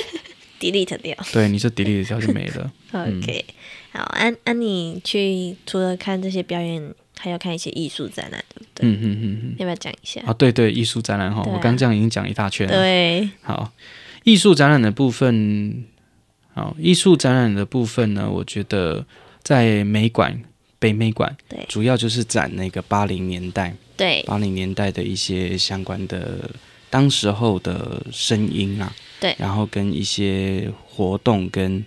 [0.58, 1.14] delete 掉。
[1.30, 2.72] 对，你就 delete 掉就没了。
[2.92, 3.44] OK，、
[3.92, 6.94] 嗯、好，安安，你去除了看这些表演。
[7.18, 8.88] 还要看一些艺术展览，对不对？
[8.88, 10.20] 嗯嗯嗯嗯，要不要讲一下？
[10.26, 12.72] 啊，对对，艺术展览哈，啊、我刚这样已经讲一大圈了。
[12.74, 13.72] 对，好，
[14.24, 15.84] 艺术展览的部分，
[16.54, 19.04] 好，艺术展览的部分呢，我觉得
[19.42, 20.42] 在美馆、
[20.78, 26.50] 北美馆，对，主要就是展那个八零年代，对，八零年代的一些相关的
[26.90, 31.84] 当时候的声音啊，对，然后跟一些活动跟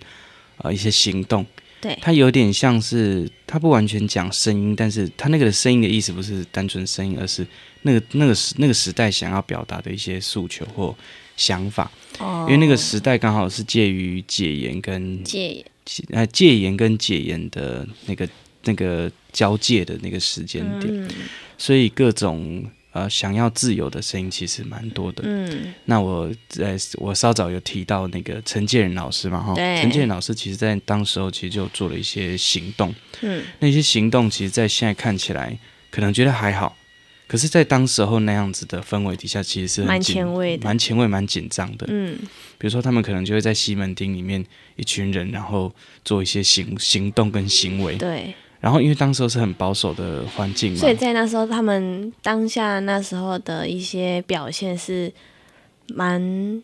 [0.58, 1.44] 呃一些行动。
[1.78, 7.46] 对，它有点像是，它不完全讲声音，但是它那个声音的意思不是单纯声音，而是
[7.82, 10.94] 那个那个时那个时代想要表达的一些诉求或
[11.36, 11.90] 想法。
[12.18, 15.64] 哦，因为那个时代刚好是介于解严跟戒严，
[16.10, 18.28] 呃，戒严跟解严的那个
[18.64, 21.08] 那个交界的那个时间点，嗯，
[21.56, 22.64] 所以各种。
[22.96, 25.22] 呃，想要自由的声音其实蛮多的。
[25.26, 32.94] 嗯，那我在我稍早有提到那个陈建仁老师嘛，哈，陈建仁老师其实在当时候其实就做了一些行动。
[33.20, 35.58] 嗯，那些行动其实，在现在看起来
[35.90, 36.74] 可能觉得还好，
[37.26, 41.86] 可是，在当时候那样子的氛围底下，其实是很蛮前卫的，蛮前卫、蛮紧张的。
[41.90, 42.16] 嗯，
[42.56, 44.42] 比如说他们可能就会在西门町里面
[44.76, 45.70] 一群人，然后
[46.02, 47.96] 做一些行行动跟行为。
[47.96, 48.34] 对。
[48.60, 55.12] 然后，因为当时候是很保守的环境嘛，所以在那时候，他们当下那时候的一些表现是
[55.88, 56.62] 蛮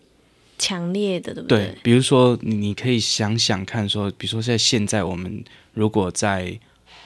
[0.58, 1.58] 强烈的，对不对？
[1.58, 6.58] 对，比如说，你可以想想看，说，比如说在现在，我们如果在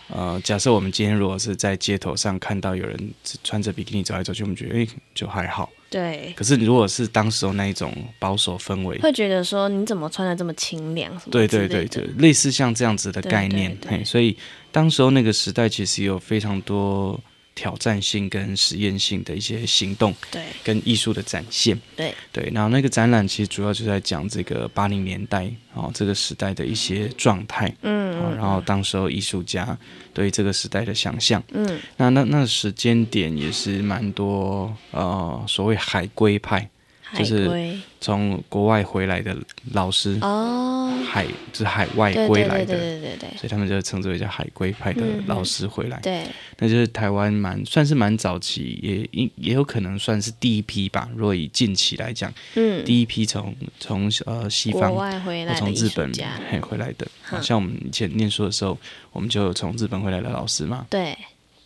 [0.09, 2.97] 呃，假设我们今天如果是在街头上看到有人
[3.43, 5.69] 穿着比基尼走来走去，我们觉得哎，就还好。
[5.91, 11.13] 对，可是如果是当时候那一种保守氛围，会觉得说你怎么穿的这么清凉？
[11.31, 13.75] 对对对，就类似像这样子的概念。
[13.77, 14.37] 对对对，嘿，所以
[14.77, 17.19] 当时候那个时代其实有非常多
[17.55, 22.51] 挑战性跟实验性的一些行动，对，跟艺术的展现，对对。
[22.53, 29.75] 然后那个展览其实主要就在讲这个八零年代哦，这个时代的一些状态，嗯，然后当时候艺术家。
[30.13, 36.67] 对这个时代的想象，嗯，那那那时间点也是蛮多，呃，所谓海归派，
[37.15, 39.37] 就是从国外回来的
[39.73, 46.23] 老师哦，海就是海外归来的，对对对对对对，所以他们就称之为叫海归派的老师回来，嗯、对，
[46.59, 48.79] 那就是台湾蛮算是蛮早期，
[49.13, 51.09] 也也有可能算是第一批吧。
[51.15, 56.13] 若以近期来讲，嗯，第一批从从呃西方国外回来从日本
[56.51, 58.77] 嘿回来的，好像我们以前念书的时候。
[59.13, 61.17] 我们就有从日本回来的老师嘛，对，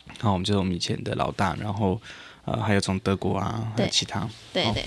[0.07, 2.01] 然后我们就是我们以前的老大，然后
[2.45, 4.21] 呃还有从德国啊，还有其他，
[4.53, 4.85] 对对对，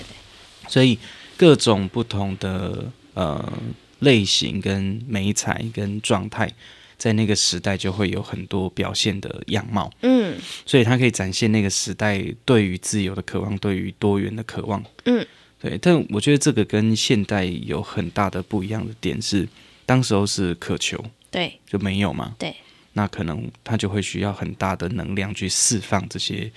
[0.67, 0.97] 所以
[1.37, 3.53] 各种不同的呃
[3.99, 6.51] 类型跟美彩跟状态，
[6.97, 15.25] 在那个时代就会有很多表现的样貌，嗯，所以它可以展现那个时代对于自由的渴望，对于多元的渴望，嗯，
[15.59, 19.47] 对，但我觉得这个跟现代有很大的不一样的点是，
[19.85, 21.03] 当时候是渴求。
[21.31, 22.35] 对，就没有嘛。
[22.37, 22.55] 对，
[22.93, 26.51] 那可能他就会需要很大的能量去释放这些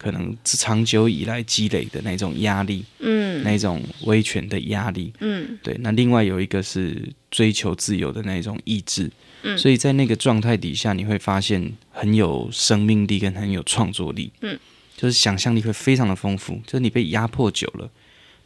[0.00, 5.76] 可能长久以来积累的那种压力，嗯，那种威权的压力，嗯，对。
[5.80, 9.10] 那另外有一个是追求自由的那种意志，
[9.42, 14.58] 嗯，所以在那个状态底下，你会发现很有生命力跟很有创作力，嗯，
[14.96, 16.58] 就是想象力会非常的丰富。
[16.66, 17.90] 就是你被压迫久了，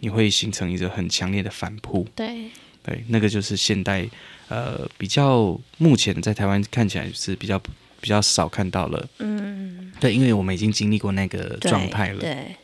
[0.01, 2.51] 你会形成一个很强烈的反扑，对，
[2.83, 4.09] 对，那个就是现代。
[4.49, 7.59] 呃，比较目前在台湾看起来是比较
[8.05, 12.55] 比较少看到了，嗯，对，因为我们已经经历过那个状态了，对，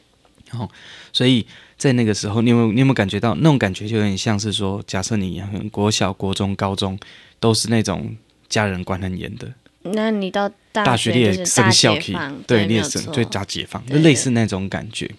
[0.51, 0.71] 然后
[1.15, 1.47] 所以
[1.79, 6.99] 在那个时候，你有没有你有没有感觉到那种感觉，就有点像是说，假设你国小、国中、高中
[7.39, 8.15] 都是那种
[8.51, 9.51] 家人管很严的，
[9.81, 12.15] 那你到大学你也生效期，
[12.47, 15.11] 对，你也生就大解放，就类似那种感觉。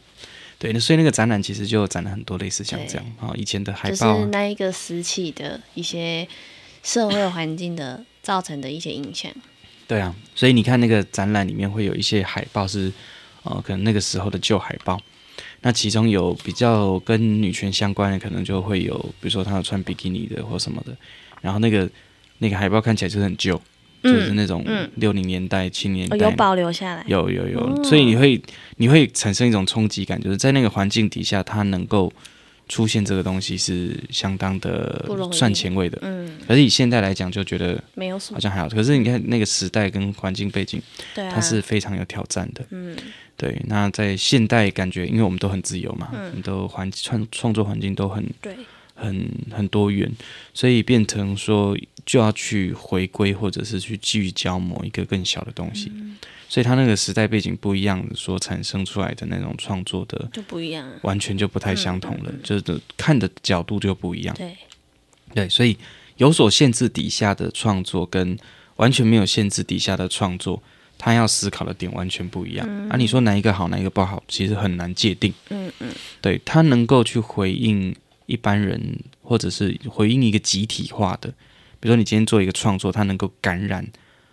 [0.59, 6.27] 对，那所以那个展览其实就展了很多类似像这样啊，以前的海报，就是那一个时期的一些
[6.83, 9.31] 社会环境的造成的一些影响。
[9.91, 12.89] 对啊，所以你看那个展览里面会有一些海报是，
[13.43, 14.97] 呃，可能那个时候的旧海报。
[15.63, 20.95] 那其中有比较跟女权相关的，可能就会有，比如说她有穿比基尼的或什么的。
[21.41, 21.89] 然后那个
[22.37, 23.61] 那个海报看起来就是很旧，
[24.03, 28.41] 嗯、就是那种六零年代、七零年代、哦、有保留下来，有有有，哦、所以你会
[28.77, 32.09] 你会产生一种冲击感，就是在那个环境底下，它能够
[32.71, 35.99] 出现这个东西是相当的算前卫的。
[36.03, 38.69] 嗯，可是以现在来讲，就觉得没有什么，好像还好。
[38.69, 40.81] 可是你看那个时代跟环境背景，
[41.13, 42.65] 对、啊，它是非常有挑战的。
[42.69, 42.95] 嗯，
[43.35, 43.61] 对。
[43.67, 48.55] 那在现代感觉，因为我们都很自由嘛，嗯，我们都环创创作环境都很对。
[48.93, 50.07] 很很多元，
[50.53, 55.91] 所以变成说就要去回归，或者是去聚焦某一个更小的东西。
[55.95, 56.15] 嗯、
[56.51, 62.25] 所以他那个时代背景不一样，所产生出来的那种创作的就不一样，完全就不太相同了。
[62.25, 64.35] 嗯嗯嗯、就是看的角度就不一样。
[64.35, 64.57] 对
[65.33, 65.77] 对，所以
[66.17, 68.37] 有所限制底下的创作，跟
[68.75, 70.61] 完全没有限制底下的创作，
[70.97, 72.67] 他要思考的点完全不一样。
[72.69, 75.33] 嗯、啊，你说哪一个好，哪一个不好，其实很难界定。
[75.51, 77.95] 嗯嗯，对他能够去回应。
[78.27, 81.27] 一般人，或者是回应一个集体化的，
[81.81, 83.85] 比如说你今天做一个创作，它能够感染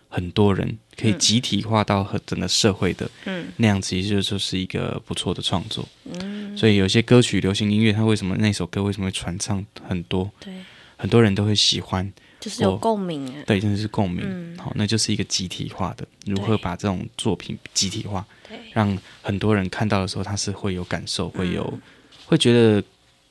[0.08, 5.86] 很多人，可以集体化到和整个社会的，嗯，那样子其实就是一个不错的创作。
[6.04, 10.30] 嗯，所以有些歌曲、流行音乐，它为什么那首歌为什么会传唱很多？
[10.40, 10.52] 对，
[10.96, 13.34] 很多人都会喜欢，就是有共鸣啊。
[13.46, 14.24] 对，真的是共鸣。
[14.24, 18.26] 嗯，好，那就是一个集体化的，如何把这种作品集体化，
[18.72, 21.78] 让很多人看到的时候，他是会有感受，会有，
[22.26, 22.82] 会觉得。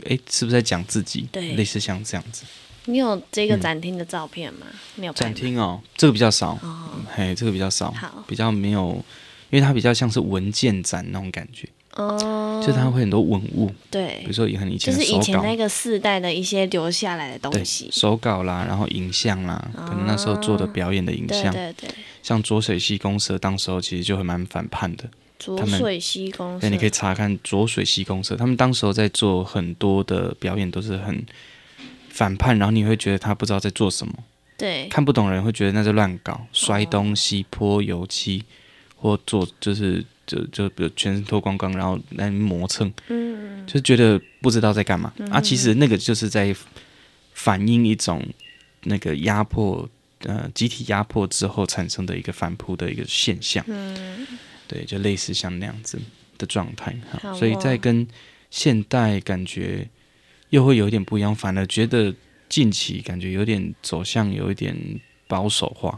[0.06, 1.28] 哎，是不是在讲自己？
[1.32, 2.46] 对，类似像这样子。
[2.88, 4.66] 你有这个展厅的照片吗？
[4.96, 5.14] 没有。
[5.14, 6.58] 展厅哦，这个比较少。
[6.62, 7.92] 哦，嘿，这个比较少。
[7.92, 9.04] 好，比较没有，
[9.50, 11.68] 因为它比较像是文件展那种感觉。
[11.96, 12.62] 哦。
[12.66, 13.72] 就是它会很多文物。
[13.92, 14.20] 对。
[14.22, 21.54] 比如说，很以前就是以前那个世代的一些留下来的东西，手稿啦，然后影像啦，可能那时候做的表演的影像。
[21.54, 21.90] 对对。
[22.24, 25.06] 像浊水溪公社，当时候其实就会蛮反叛的。
[25.40, 28.36] 浊水溪公社，对，你可以查看浊水溪公社。
[28.36, 31.24] 他们当时候在做很多的表演，都是很
[32.18, 34.14] 反叛，然后你会觉得他不知道在做什么，
[34.58, 38.44] 对，看不懂人会觉得那是乱搞，摔东西、泼油漆，
[38.96, 45.40] 或做就是就就比如全身脱光光，然后来磨蹭，嗯，就觉得不知道在干嘛、嗯、啊。
[45.40, 46.56] 其实那个就是在
[47.36, 48.26] 反映一种
[48.86, 49.88] 那个压迫，
[50.24, 54.26] 呃，集体压迫之后产生的一个反扑的一个现象，嗯。
[54.68, 56.00] 对，就类似像那样子
[56.38, 58.06] 的状态，好，所以在跟
[58.50, 59.88] 现代感觉
[60.50, 62.14] 又会有一点不一样，反而觉得
[62.50, 64.76] 近期感觉有点走向有一点
[65.28, 65.98] 保守化，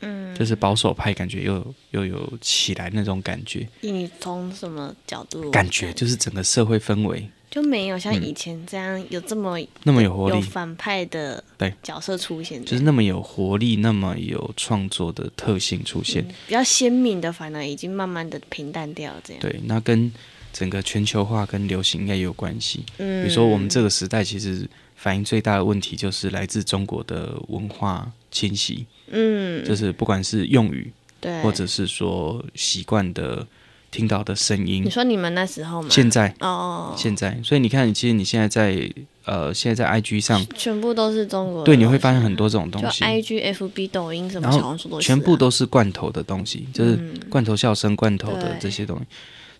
[0.00, 3.66] 嗯，就是保守派感觉又又有起来那种感觉。
[3.80, 5.50] 你从什么角度？
[5.50, 7.28] 感觉就是整个社会氛围。
[7.50, 19.14] 就没有像以前这样有这么、嗯、那么有活力、有反派的对角色出现，就是那么有活力、那么有创作的特性出现，嗯、比较鲜明的，反而已经慢慢的平淡掉。
[19.24, 20.12] 这样对，那跟
[20.52, 22.84] 整个全球化跟流行应该也有关系。
[22.98, 28.86] 嗯，比如说我们这个时代其实反映最大的问题就是来自中国的文化侵袭。
[29.10, 33.46] 嗯，就是不管是用语，对，或者是说习惯的。
[33.90, 35.88] 听到的声音，你说你们那时候吗？
[35.90, 36.34] 现在。
[36.40, 38.86] 哦，现在，所以你看，其实你现在在
[39.24, 46.98] 呃，现在在 IG 上，全部都是中国，对，你会发现很多这种东西，IG、FB、抖音什么小红书都是，全部都是罐头的东西，就是
[47.30, 49.06] 罐头笑声、罐头的这些东西，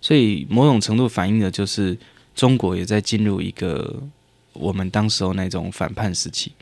[0.01, 1.97] 所以某种程度反映的就是
[2.35, 4.03] 中国也在进入一个
[4.53, 6.53] 我们当时候那种反叛时期，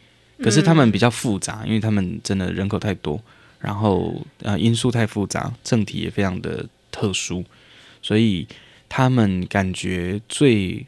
[0.42, 3.20] 可是他们比较复杂，因为他们真的人口太多，
[3.59, 7.44] 然后呃因素太复杂，政体也非常的特殊。
[8.03, 8.46] 所以
[8.88, 10.87] 他们感觉最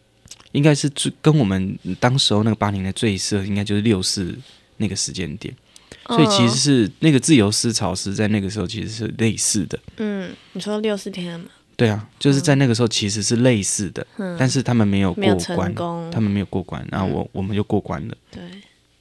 [0.53, 4.35] 应该是最跟我们当时候那个八零年最适合，应该就是六四
[4.77, 5.55] 那个时间点。
[6.07, 9.79] 所以其实是那个自由思潮是在那个时候其实是类似的。
[9.99, 11.47] 嗯，你说六四天吗？
[11.79, 15.75] 对啊，就是在那个时候其实是类似的，嗯、但是他们没有过关，
[16.11, 18.15] 他们没有过关，然后我、嗯、我们就过关了。
[18.31, 18.43] 对，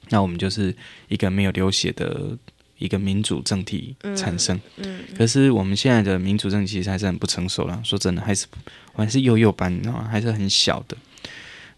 [0.08, 0.74] 那我们就是
[1.08, 2.38] 一个没有流血的。
[2.78, 7.82] 一个民主政体产生，嗯，嗯，可是我们现在的民主政体其实还是很不成熟了。
[7.82, 8.46] 说真的，还是
[8.94, 10.06] 我还是幼幼班，你知道吗？
[10.08, 10.96] 还是很小的，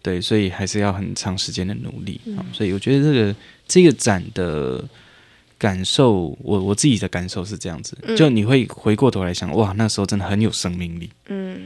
[0.03, 2.21] 对，所以还是要很长时间的努力。
[2.25, 3.35] 嗯，所以我觉得这个
[3.67, 4.87] 这个展的
[5.61, 11.61] 感受，我我自己的感受是这样子，就你会回过头来想，哇，那时候真的很有生命力，嗯，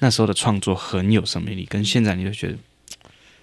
[0.00, 2.58] 那时候的创作很有生命力，跟现在你就觉得。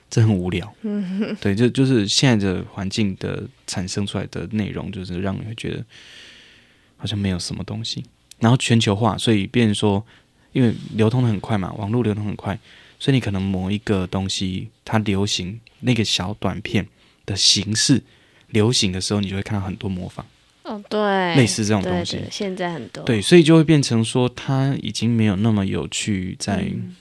[0.10, 5.84] 这很无聊，嗯，对，就就是现在的环境的产生出来的内容，就是让你会觉得
[6.96, 8.02] 好像没有什么东西。
[8.40, 10.02] 然后全球化，所以变成说，
[10.54, 12.58] 因为流通的很快嘛，网络流通很快，
[12.98, 16.88] 所以你可能某一个东西它流行，那个小短片
[17.26, 18.02] 的形式
[18.50, 20.26] 流行的时候，你就会看到很多模仿。
[20.64, 21.00] 哦，对，
[21.36, 23.04] 类似这种东西，现在很多。
[23.04, 26.58] 对，所以就会变成说，它已经没有那么有趣在。
[26.58, 26.96] 嗯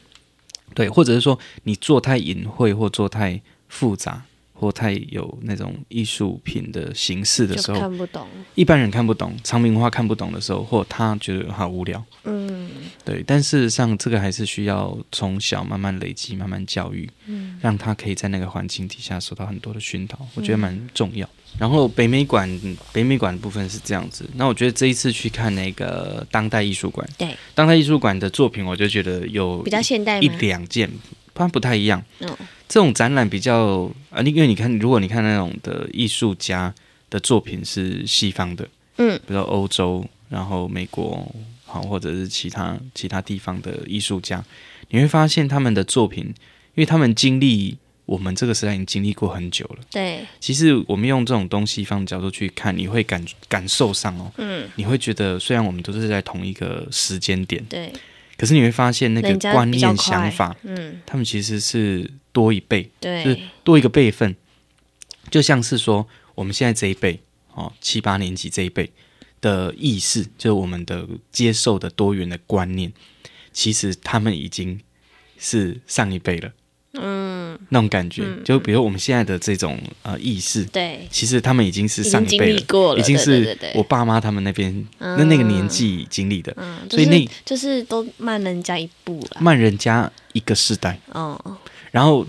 [0.75, 4.25] 对，或者是说你做太隐晦或做太复杂。
[4.59, 8.27] 或太有那种艺术品的形式的时候，看不懂。
[8.55, 12.03] 一般人看不懂，长明化看不懂的时候，或他觉得好无聊。
[12.25, 12.71] 嗯，
[13.05, 13.23] 对。
[13.27, 21.29] 但事实上，这个还是需要从小慢慢累积，慢慢教育，嗯，让他可以在那个环境底下受到很多的熏陶，我觉得蛮重要。
[21.53, 22.49] 嗯、然后北美馆，
[22.93, 24.29] 北美馆的部分是这样子。
[24.35, 30.91] 那我觉得这一次去看那个当代艺术馆，对，当代艺术馆的作品，我就觉得有比较现代一两件，
[31.35, 32.03] 它不太一样。
[32.21, 32.29] 嗯。
[32.69, 36.75] 这种展览比较啊，因为你看，如果你看那种的艺术家
[37.09, 38.69] 的作品是西方的，
[38.99, 41.33] 嗯，比如说欧洲，然后美国，
[41.65, 44.45] 好，或者是其他其他地方的艺术家，
[44.91, 46.35] 你会发现他们的作品，因
[46.83, 50.25] 为他们经历我们这个时代已经经历过很久了，对。
[50.41, 57.93] 其实我们用这种东西方的角度去看，你会感感受上哦，嗯，你会觉得虽然我们都是在同一个时间点，对。
[58.39, 64.37] 可是你会发现那个观念想法，嗯，他们其实是多一倍，对，就是多一个辈分，
[65.31, 67.19] 就像是说我们现在这一辈
[67.55, 68.93] 哦，七八年级这一辈
[69.41, 72.93] 的意识，就是我们的接受的多元的观念，
[73.55, 74.79] 其实他们已经
[75.39, 76.53] 是上一辈了。
[76.93, 77.26] 嗯，
[77.69, 91.39] 那种感觉，嗯、就比如我们现在的这种呃意识，对，其实他们已经是上一辈了，过了，已经是我爸妈他们那边那那个年纪经历的，嗯，所以那、就是、就是都慢人家一步了，慢人家一个世代，哦，
[91.91, 92.27] 然后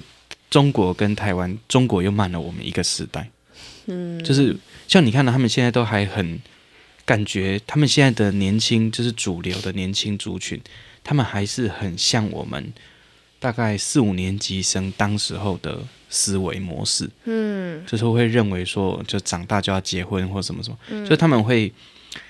[0.50, 3.30] 中国跟台湾，中国又慢了我们一个时代，
[3.86, 4.56] 嗯，就是
[4.88, 6.40] 像你看到他们现在都还很
[7.06, 10.60] 感觉，他们现在的年轻就是主流的年轻族群，
[11.04, 12.74] 他们还是很像我们。
[13.40, 15.80] 大概四五年级生当时候的
[16.10, 21.72] 思维模式，嗯，就是会认为说，就长大就要结婚或什么什么，嗯，所以他们会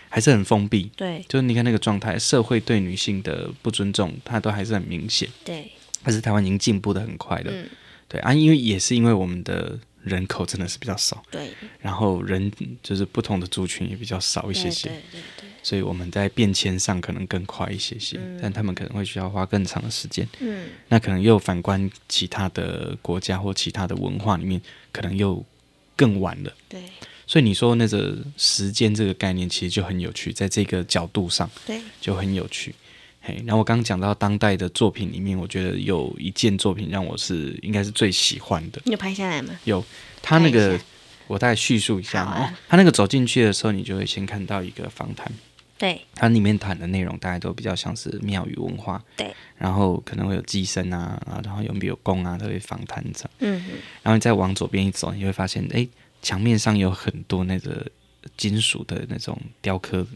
[0.09, 5.71] 还是很封闭，对，就是你看那个状态，社会对女性的不尊重，它都还是很明显，对。
[6.03, 7.67] 但是台湾已经进步的很快了，嗯，
[8.07, 9.77] 对啊，因为也是因为我们的
[10.07, 12.51] 人口真的是比较少，对，然后人
[12.81, 15.49] 就是不同的族群也比较少一些些，对对对对。
[15.63, 20.25] 所以我们在变迁上可能更快一些些，嗯、但他们可能会需要花更长的时间。
[20.39, 24.61] 嗯，那可能又反观其他的国家或其他的文化里面，
[24.93, 25.43] 可能又
[25.95, 26.53] 更晚了。
[26.69, 26.81] 对，
[27.25, 32.73] 所以你说那个时间这个概念其实就很有趣，在这个角度上，对，就很有趣。
[33.27, 38.81] 嘿，然后我刚刚讲到当代的作品里面，我觉得有一件作品让我是应该是最喜欢的。
[38.85, 39.53] 你有拍下来吗？
[39.65, 39.83] 有，
[40.21, 40.79] 他那个
[41.27, 45.29] 我大概叙述一下啊、哦，他那个走进去的时候，你就会先看到一个访谈。
[45.77, 53.69] 对，它里面谈的内容大概都比较像是庙宇文化，对，然后可能会有乩身啊，然后有没有宫啊，特别访谈这样，嗯哼，
[54.01, 55.85] 然后你再往左边一走，你会发现，哎，
[56.21, 57.85] 墙面上有很多那个
[58.37, 60.07] 金属的那种雕刻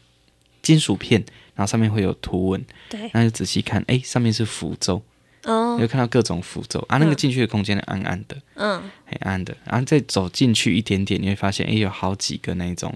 [0.64, 1.24] 金属片，
[1.62, 5.00] 然后上面会有图文，对，那就仔细看，哎，上面是符咒，
[5.44, 12.92] 哦，你会看到各种符咒啊，那个进去的空间暗暗的，嗯，很暗的，然后再走进去一点点，你会发现，哎，有好几个那种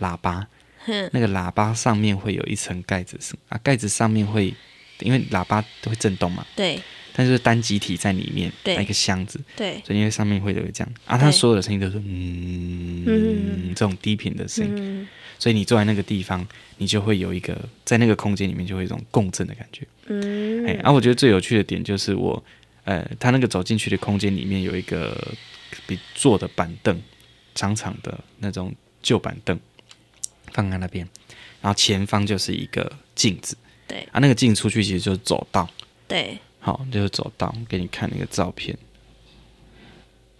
[0.00, 0.46] 喇叭。
[1.12, 3.16] 那个喇叭上面会有一层盖子，
[3.48, 4.52] 啊，盖子上面会，
[4.98, 6.78] 因为喇叭都会震动嘛，对，
[7.14, 15.08] 但是单集体在里面，对，一个箱子，对，所以因为上面会有这样，啊，它所有的声音都是嗯，嗯，这种低频的声音，嗯，
[15.38, 16.46] 所以你坐在那个地方，
[16.78, 22.42] 你就会有一个在那个空间里面就会有一种共振的感觉，嗯，哎，啊，我觉得最有趣的点就是我，
[22.84, 25.34] 呃，他那个走进去的空间里面有一个
[25.86, 27.00] 比坐的板凳，
[27.54, 29.58] 长长的那种旧板凳。
[30.54, 31.08] 放在那边，
[31.62, 33.56] 然后前方就是一个镜子，
[33.88, 34.06] 对。
[34.12, 35.66] 啊，那个镜出去其实就是走道，
[36.06, 38.78] 对，好，就是走到，给你看那个照片，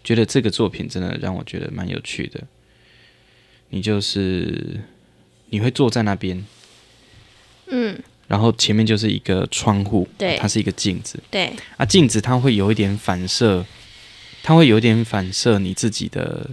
[0.02, 2.40] 觉得这个作品真的让我觉得蛮有趣的。
[3.70, 4.80] 你就是
[5.50, 6.46] 你会坐在那边，
[7.66, 11.52] 嗯，然后前面就是一个窗户，对，它是一个镜子，对。
[11.76, 13.66] 啊，镜子它会有一点反射，
[14.42, 16.48] 它会有一点反射你自己的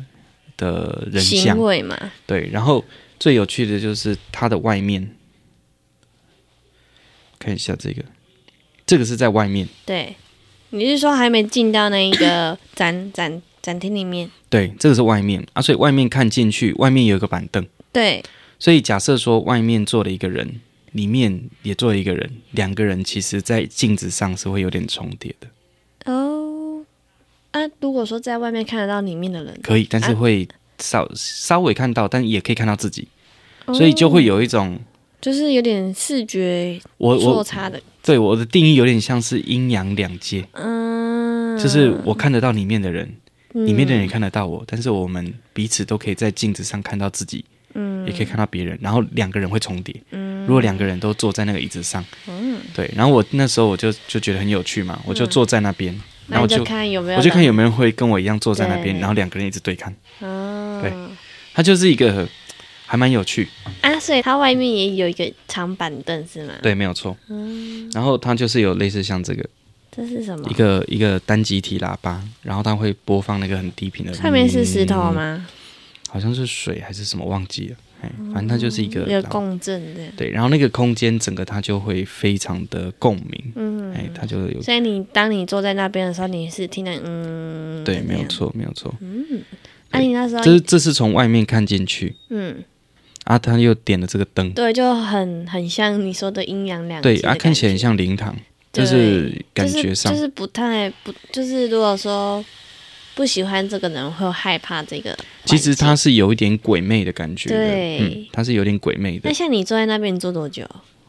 [0.57, 1.55] 的人像。
[1.85, 2.83] 嘛，对，然后。
[3.19, 5.13] 最有趣的就是它的外面，
[7.37, 8.01] 看一下这个，
[8.89, 9.67] 这个是在外面。
[9.85, 10.15] 对，
[10.71, 14.29] 你是说还没进到那一个 展展展厅里面？
[14.49, 17.63] 对，这个是外面啊，所以外面看进去，外面有一个板凳。
[17.93, 18.23] 对，
[18.57, 20.59] 所以假设说外面坐了一个人，
[20.93, 26.11] 里面也坐了一个人，两个人其实在镜子上是会有点重叠的。
[26.11, 26.83] 哦，
[27.51, 30.47] 啊，如果说在外面看得到里面的人，可以，但是会。
[30.51, 33.05] 啊稍稍微看到，但也可以看到自己，
[33.65, 34.79] 哦、所以就会有一种，
[35.21, 37.81] 就是有点视觉错差的。
[38.01, 43.13] 对，我的定义有点像是阴阳两界，嗯，就是我看得到里面的人，
[43.53, 47.43] 嗯、里面的人也看得到我，但是我们彼此都可以在镜子上看到自己，
[47.73, 55.93] 嗯，也可以看到别人，然后两个人会重叠，嗯，如果两个人都坐在那个椅子上，嗯，对，然后我那时候我就就觉得很有趣嘛，我就坐在那边，
[56.27, 59.93] 然后就看有没有，我就看有没有人会跟我一样坐在那边，然后两个人一直对看。
[60.19, 60.91] 对，
[61.53, 62.27] 它就是一个
[62.89, 63.47] 还蛮有趣
[63.81, 66.53] 啊，所以它外面也有一个长板凳是吗？
[66.63, 67.15] 对，没有错。
[67.27, 69.47] 嗯然后它就是有类似像这个，
[69.91, 70.49] 这是什么？
[70.49, 74.13] 一个一个单集体喇叭，然后它会播放那个很低频的。
[74.13, 75.45] 上面是石头吗？
[76.09, 77.75] 好像是水还是什么忘记了。
[78.01, 84.61] 哎反正它就是一个一个共振的，对，然后那个空间整个它就会非常的共鸣，嗯，哎，它就有。
[84.61, 89.43] 所以你当你坐在那边的时候，你是听到嗯，对，没有错，没有错，嗯，
[89.91, 92.63] 啊，你那时候这这是从外面看进去，嗯，
[93.29, 98.35] 啊，他又点了这个灯，对，就很很像你说的阴阳两对啊，看起来很像灵堂，
[98.73, 102.43] 就是感觉上就是不太不就是如果说。
[103.15, 105.13] 不喜欢这个人会害怕这个，
[105.43, 109.23] 其实他是有一点鬼魅的感觉的，对，嗯，他是有点鬼魅的。
[109.25, 110.65] 那像你坐在那边，你坐多久？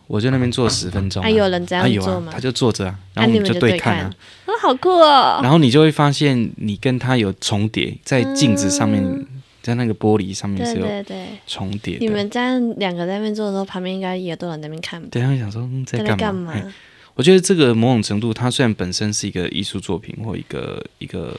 [0.09, 1.23] 我在那边坐十分钟。
[1.23, 2.33] 还有人这样坐吗？
[2.33, 4.11] 他就坐着啊，然后我们就对看啊，
[4.47, 5.39] 啊，好酷哦。
[5.41, 9.01] 然后你就会发现，你跟他有重叠，在镜子上面，
[9.63, 10.87] 在那个玻璃上面是有
[11.47, 11.99] 重叠。
[11.99, 15.03] 你们这样两个在那边坐的时候，旁边应该也都有人在那边看。
[15.09, 16.55] 对，他们想说在干嘛？
[17.15, 21.37] 我觉得这个某种程度，它虽然本身是一个艺术作品或一个一个。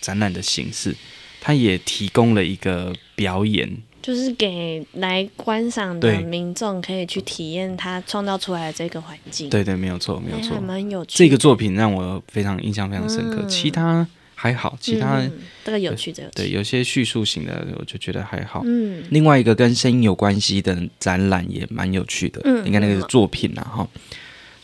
[0.00, 0.96] 展览的形式，
[1.42, 3.70] 它也提供了一个表演，
[4.00, 9.50] 就是给来观赏的民众可以去体验他创造出来的这个环境。
[9.50, 11.18] 对对，没有错，没有错，还蛮有趣。
[11.18, 14.08] 这个作品让我非常印象非常深刻，嗯、其他
[14.42, 15.30] 还好，其他、嗯、
[15.62, 18.62] 这个有趣的，对，有些叙述型的我就觉得还好。
[18.64, 23.88] 嗯，另外一个跟声音有关系的展览也蛮有趣的，嗯，你看那个作品啊，哈。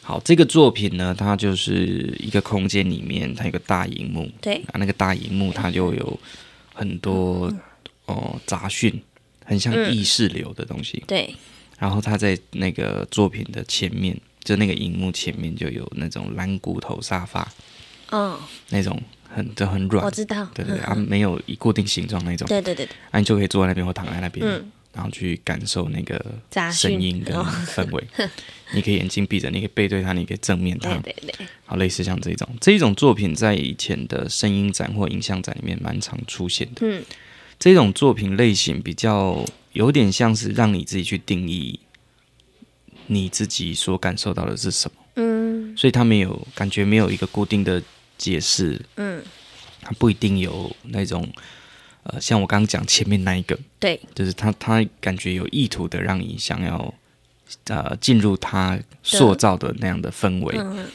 [0.01, 6.21] 好，这个作品呢，它就是一个空间里面，它有个大荧幕，对，啊，那个大荧幕它就有
[6.73, 7.61] 很多、嗯、
[8.07, 9.03] 哦杂讯，
[9.45, 11.35] 很像意识流的东西，嗯、对。
[11.79, 17.47] 然后它在那个作品的前面，就那个荧幕前面就有那种蓝骨头沙发，
[18.13, 18.39] 嗯，
[18.71, 18.99] 那种
[19.37, 24.47] 很就很软，我知道，对对对，啊，没有以固定形状那种，对对对，啊，你就可以坐在那边或躺在那边。
[24.47, 24.73] 嗯。
[24.93, 26.19] 然后去感受那个
[26.73, 28.03] 声音跟氛围，
[28.73, 32.49] 你可以眼睛闭着，你可以背对它，你可以正面它，对对对，好，类似像这种。
[32.63, 36.81] 这一种作品，在以前的声音展或影像展里面蛮常出现的。
[36.81, 37.05] 嗯，
[37.59, 41.79] 这种作品类型比较有点像是让你自己去定义
[43.09, 44.97] 你自己所感受到的是什么。
[45.17, 47.83] 嗯，所以它没有感觉，没有一个固定的
[48.17, 48.81] 解释。
[48.97, 49.23] 嗯，
[49.81, 51.29] 它不一定有那种。
[52.09, 56.95] 呃，像我刚刚讲前面那一个，对，就是他，他感觉有意图的让你想要，
[57.65, 60.87] 呃，进入他塑造的那样的氛围，嗯，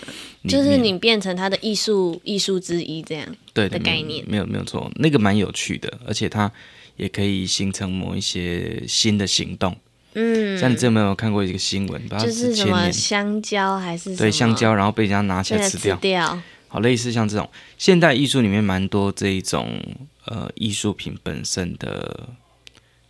[0.48, 6.50] 就是你变成他的艺术艺术之一这样，对的概念，没有没有错，那个蛮有趣的，而且它
[6.96, 9.76] 也可以形成某一些新的行动，
[10.14, 16.42] 嗯，像你之前有没有看过一个新闻，就是什么香蕉还是对香蕉，然后被人家拿起来吃掉，吃掉，
[16.72, 17.48] 好，类似像这种
[17.78, 19.80] 现代艺术里面蛮多这一种。
[20.26, 22.30] 呃，艺术品本身的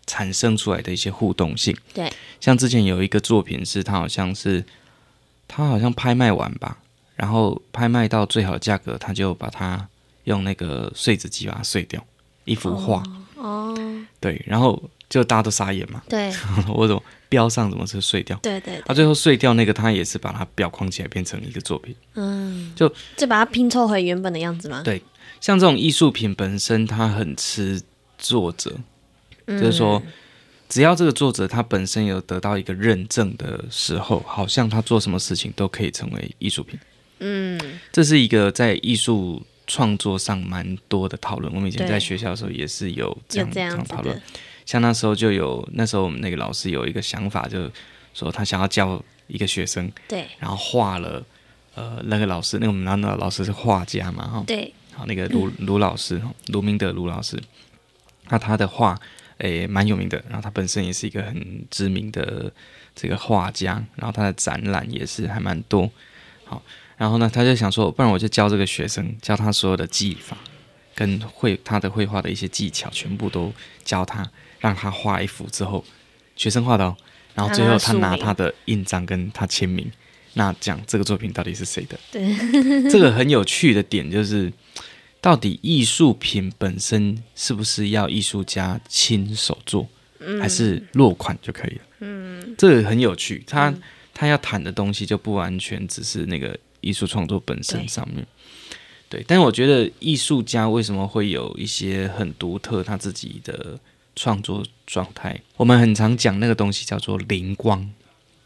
[0.08, 2.10] 产生出来的一些互动性，对，
[2.40, 4.64] 像之前有一个作品是，它好像是，
[5.46, 6.78] 它好像拍卖完吧，
[7.18, 9.86] 然后拍卖到最好的价格，他就把它
[10.24, 12.02] 用那个碎纸机把它碎掉，
[12.46, 13.04] 一幅画，
[13.36, 13.78] 哦，
[14.22, 16.32] 对，然后就大家都傻眼嘛，对，
[16.74, 18.38] 我怎么标上怎么是碎掉？
[18.44, 24.82] 对对，他最后碎掉那个，他也是把它裱框起来变成一个作品，嗯，就就把它拼凑回原本的样子吗？
[24.84, 25.02] 对。
[25.40, 27.82] 像这种艺术品本身，它很吃
[28.18, 28.76] 作者，
[29.46, 30.04] 嗯、就是说，
[30.68, 36.78] 只要这个作者他本身有得到一个认证的时候，好像他做什么事情都可以成为艺术品。
[37.20, 37.60] 嗯，
[37.92, 41.52] 这是一个在艺术创作上蛮多的讨论。
[41.56, 44.22] 我们以前在学校的时候也是有这样这样讨论。
[44.66, 47.70] 像那时候就有，那时候我们那个老师有一个想法，就
[48.14, 51.24] 说他想要教一个学生，对，然后画了，
[51.76, 54.74] 呃，那个老师，那个我们那个老师是画家嘛，哈，对。
[54.94, 57.42] 好，那个卢 卢老师，卢明德卢老师，
[58.28, 59.00] 那他的画
[59.38, 62.52] 诶蛮有名的，然后他本身也是一个很知名的
[62.94, 65.90] 这个画家，然后他的展览也是还蛮多。
[66.44, 66.62] 好，
[66.98, 70.36] 然后呢，他就想说，不然我就教这个学生，教他所有的技法
[70.94, 73.54] 跟绘他的绘画的一些技巧，全部都
[73.86, 74.30] 教他，
[74.62, 75.84] 让他画一幅之后，
[76.38, 76.96] 学生画的哦，
[77.36, 79.92] 然后最后他拿他的印章跟他签名。
[80.34, 82.00] 那讲这个作品到底是谁的？
[82.10, 82.34] 对，
[82.90, 84.50] 这个很有趣的点就是，
[85.20, 89.86] 到底艺术品本身是不是要艺术家亲手做，
[90.20, 91.82] 嗯、还是落款就可以了？
[92.00, 93.44] 嗯，这个很有趣。
[93.46, 93.82] 他、嗯、
[94.14, 98.26] 他要谈的东西就不完全只是那个艺术创作本身上面。
[99.10, 103.78] 对，对，但是我觉得艺术家为什么会有一些很独特他自己的
[104.16, 105.42] 创作状态？
[105.58, 107.90] 我们很常讲那个东西叫做灵光，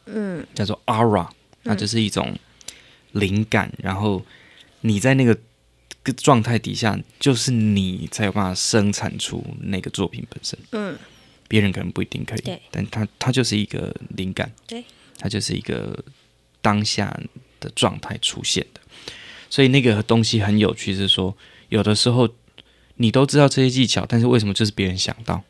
[0.06, 1.28] 嗯，叫做 aura。
[1.64, 2.38] 它就是一种
[3.14, 4.24] 灵感，然后
[4.82, 5.36] 你在那个
[6.04, 10.60] 个状态底下，就是你才有办法生产出那个作品本身。
[10.74, 10.96] 嗯，
[11.48, 14.86] 别人可能不一定可以，对，但它它就是一个灵感，对，
[15.18, 15.98] 它就是一个
[16.62, 17.20] 当下
[17.60, 18.82] 的状态出现的。
[19.50, 21.36] 所以那个东西很有趣，是说
[21.70, 22.30] 有的时候
[22.98, 25.44] 你都知道这些技巧，但是为什么就是别人想到，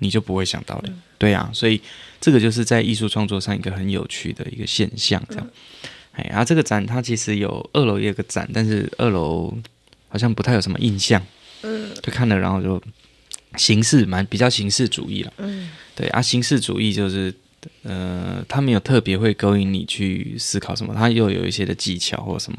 [0.00, 0.88] 你就不会想到的？
[0.88, 1.80] 嗯、对啊，所以
[2.20, 5.48] 这个就是在艺术创作上一个很有趣的一个现象，这样。
[6.12, 9.56] 哎、然，啊，这个展它其实有二楼也有个展，但是二楼
[10.08, 11.24] 好像不太有什么印象，
[11.62, 12.82] 嗯，就看了然后就
[13.56, 17.32] 形式蛮比较形式主义了，嗯，对啊，形式主义就是
[17.84, 22.58] 呃，他没有特别会勾引你去思考什么，他又有一些的技巧或什么。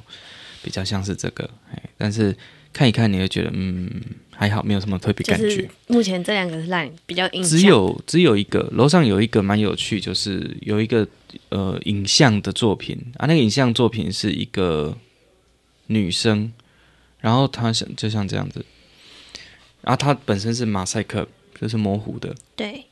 [0.64, 2.38] 比较像是这个，哎但是
[2.74, 3.90] 看一看你会觉得，嗯，
[4.32, 5.70] 还好，没有什么特别感觉。
[5.88, 7.60] 目前这两个是让你比较印象。
[7.60, 11.08] 只有只有一个，楼上有一个蛮有趣，就是有一个
[11.50, 14.98] 呃影像的作品啊，那个影像作品是一个
[15.88, 16.52] 女生，
[17.20, 18.66] 然后她像就像这样子，
[19.82, 21.28] 然后她本身是马赛克，
[21.60, 22.86] 就是模糊的，对，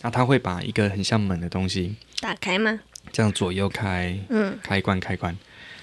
[0.00, 2.80] 啊，她会把一个很像门的东西打开吗？
[3.12, 5.36] 这样左右开，嗯，开关开关。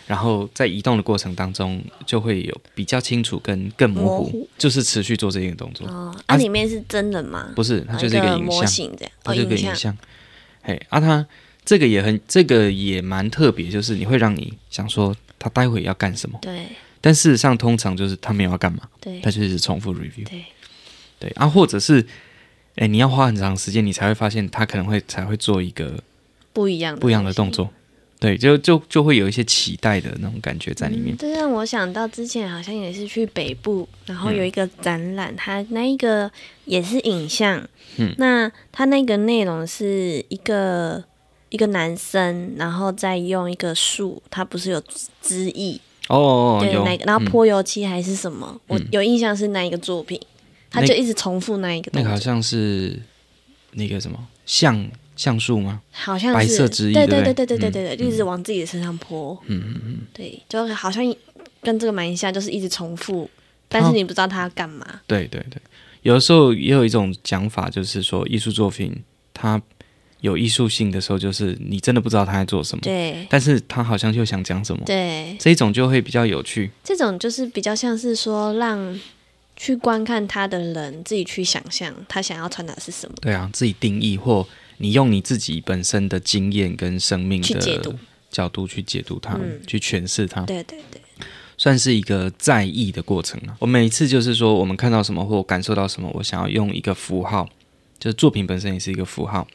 [0.08, 5.86] 然后在移动的过程当中，就会有比较清楚跟更模糊，模糊就是持续做这个动作。
[5.88, 7.51] 哦，它、啊、里面是真人吗？
[7.55, 9.12] 不是，它就是一个影像，这样。
[9.24, 9.95] 它就是一个影像。
[10.64, 11.28] 嘿，啊，它
[11.66, 16.39] 这个也很，这个也蛮特别，就是你会让你想说，他待会要干什么？
[16.41, 16.68] 对。
[17.01, 20.26] 但事实上，通常就是他没有要干嘛，对，他就是重复 review。
[20.28, 20.45] 对。
[21.20, 22.05] 对啊，或者是，
[22.76, 26.01] 哎，你要花很长时间，你才会发现他可能会才会做一个
[26.53, 27.70] 不一样的不一样的动作。
[28.20, 31.15] 对，就就就会有一些期待的那种感觉在里面。
[31.15, 36.32] 这、嗯、让我想到之前好像也是去北部，然后有一个展览，它那一个
[36.65, 37.63] 也是影像。
[37.97, 41.03] 嗯，那它那个内容是一个
[41.49, 44.82] 一个男生，然后再用一个树，它不是有
[45.22, 48.47] 枝翼哦，对，那个，然后泼油漆还是什么？
[48.51, 50.20] 嗯、我有印象是那一个作品，
[50.72, 51.91] 他就一直重复那一个。
[51.93, 52.99] 那个好像是
[53.74, 54.89] 那个什么像。
[55.18, 55.82] 橡树吗？
[55.91, 59.38] 好像是白色之一，对对对对对对对对，一直往自己的身上泼。
[59.47, 61.03] 嗯嗯嗯，对，就好像
[61.61, 63.30] 跟这个蛮像，就是一直重复，
[63.68, 64.86] 但是你不知道他要干嘛。
[65.07, 65.59] 对对对，
[66.03, 68.95] 有的时候也有一种讲法，就是说艺术作品
[69.34, 69.61] 它
[70.22, 72.82] 有艺术性的时候，就是你真的不知道他在做什么。
[72.84, 74.84] 对，但是他好像就想讲什么。
[74.86, 76.70] 对，这一种就会比较有趣。
[76.84, 78.99] 这种就是比较像是说让
[79.55, 83.15] 去观看他的人自己去想象他想要传达是什么。
[83.20, 84.47] 对啊，自己定义或。
[84.78, 87.82] 你用你自己本身的经验跟生命的
[88.30, 91.01] 角度去解读它，嗯、去诠释它，对对对，
[91.57, 93.55] 算是一个在意的过程了。
[93.59, 97.49] 我每一次就是说，我们看到什么或感受到什么，我想要用一个符号，
[97.97, 99.47] 就是作品本身也是一个符号，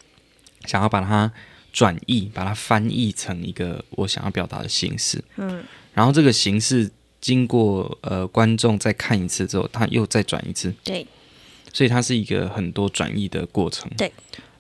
[0.65, 1.31] 想要把它
[1.73, 5.23] 转译，把它翻译成一个我想要表达的形式。
[5.37, 5.63] 嗯，
[5.95, 10.75] 然后这个形式经过呃观众再看一次之后，他又再转一次。
[10.83, 11.07] 对，
[11.73, 13.89] 所以它是一个很多转译的过程。
[13.97, 14.11] 对。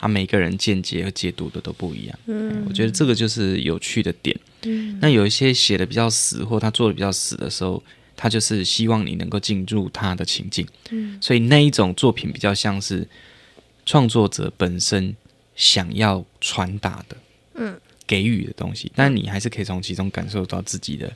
[0.03, 2.18] 啊，每个人见解和解读的都不一样。
[2.26, 4.36] 嗯，我觉得这个就是有趣的点。
[4.64, 7.80] 嗯，那有一些写的比较死，或他做的比较死的时候，
[8.16, 10.66] 他就是希望你能够进入他的情境。
[10.90, 13.07] 嗯，所以那一种作品比较像是
[13.86, 15.14] 创作者本身
[15.55, 17.16] 想要传达的，
[17.55, 21.12] 嗯，给予的东西，但你还是可以从其中感受到自己的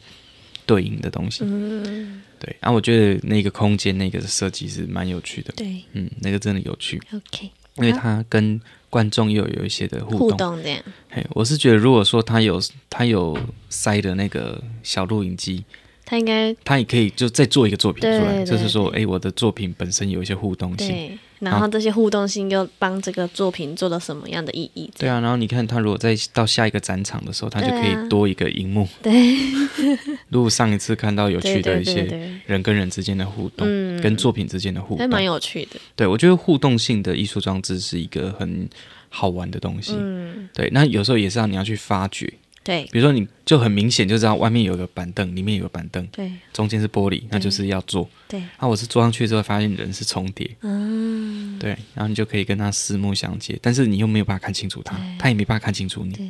[0.65, 1.43] 对应的东西。
[1.45, 2.55] 嗯，对。
[2.61, 5.53] 啊，我觉得那个空间那个设计是蛮有趣的。
[5.57, 7.01] 对，嗯，那个真的有趣。
[7.13, 10.83] OK，因为他跟观众又有一些的互动，互动这样。
[11.11, 13.37] 嘿，我是觉得，如果说他有他有
[13.69, 15.65] 塞的那个小录影机，
[16.05, 24.91] 他应该他也可以就再做一个作品出来，对对对对，就是说，哎，我的作品本身有一些互动性，对，然后这些互动性又帮这个作品做了什么样的意义？
[24.99, 28.89] 对啊，然后你看他如果再到下一个展场的时候，他就可以多一个荧幕。
[29.03, 29.37] 对，
[30.31, 32.03] 如果上一次看到有趣的一些
[32.47, 35.79] 人跟人之间的互动，嗯，跟作品之间的互动，还蛮有趣的。
[35.95, 38.69] 对，我觉得互动性的艺术装置是一个很
[39.09, 39.93] 好玩的东西。
[39.97, 42.33] 嗯，对，那有时候也是让你要去发掘。
[42.67, 48.11] 对，比如说你就很明显就知道外面有个板凳，里面有个板凳，对，中间是玻璃，那就是要坐。
[48.27, 56.13] 对，那、啊、我是坐上去之后发现人是重叠，嗯，对，然后你就可以跟他四目相接，但是你又没有办法看清楚他，他也没办法看清楚你。
[56.15, 56.29] 对，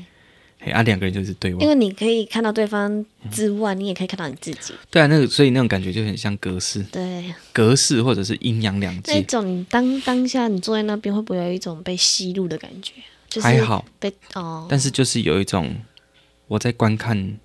[0.60, 4.74] 嘿啊，两个人就是对望，因为你可以看到对方之外，嗯、你也可以看到你自己。
[4.90, 9.14] 对啊，那个所以那种感觉就很像隔世，对，隔世或者是阴阳两界。
[9.14, 12.92] 那种当当下你坐在那边，会不会有一种被吸入的感觉？
[13.30, 15.74] 就是、还好，被哦，但是就是有一种。
[16.48, 17.38] 我在观看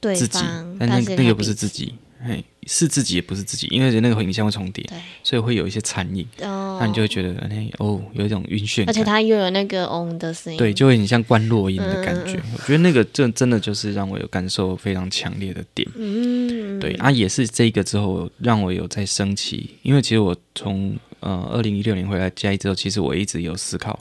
[0.00, 0.38] 自己，
[0.78, 4.84] 但那那个不是自己，嘿，是自己也不是自己，因为那个影像会重叠，
[5.22, 12.34] 所以会有一些残影，哦，那你就会觉得哎哦，有一种晕眩，而且它又有那个嗡的声音，对，就会很像关落音的感觉。
[12.34, 23.98] 嗯、我觉得那个这真的就是让我有感受非常强烈的点，嗯，对啊，也是这个之后让我有在升起，因为其实我从呃二零一六年回来嘉义之后，其实我一直有思考，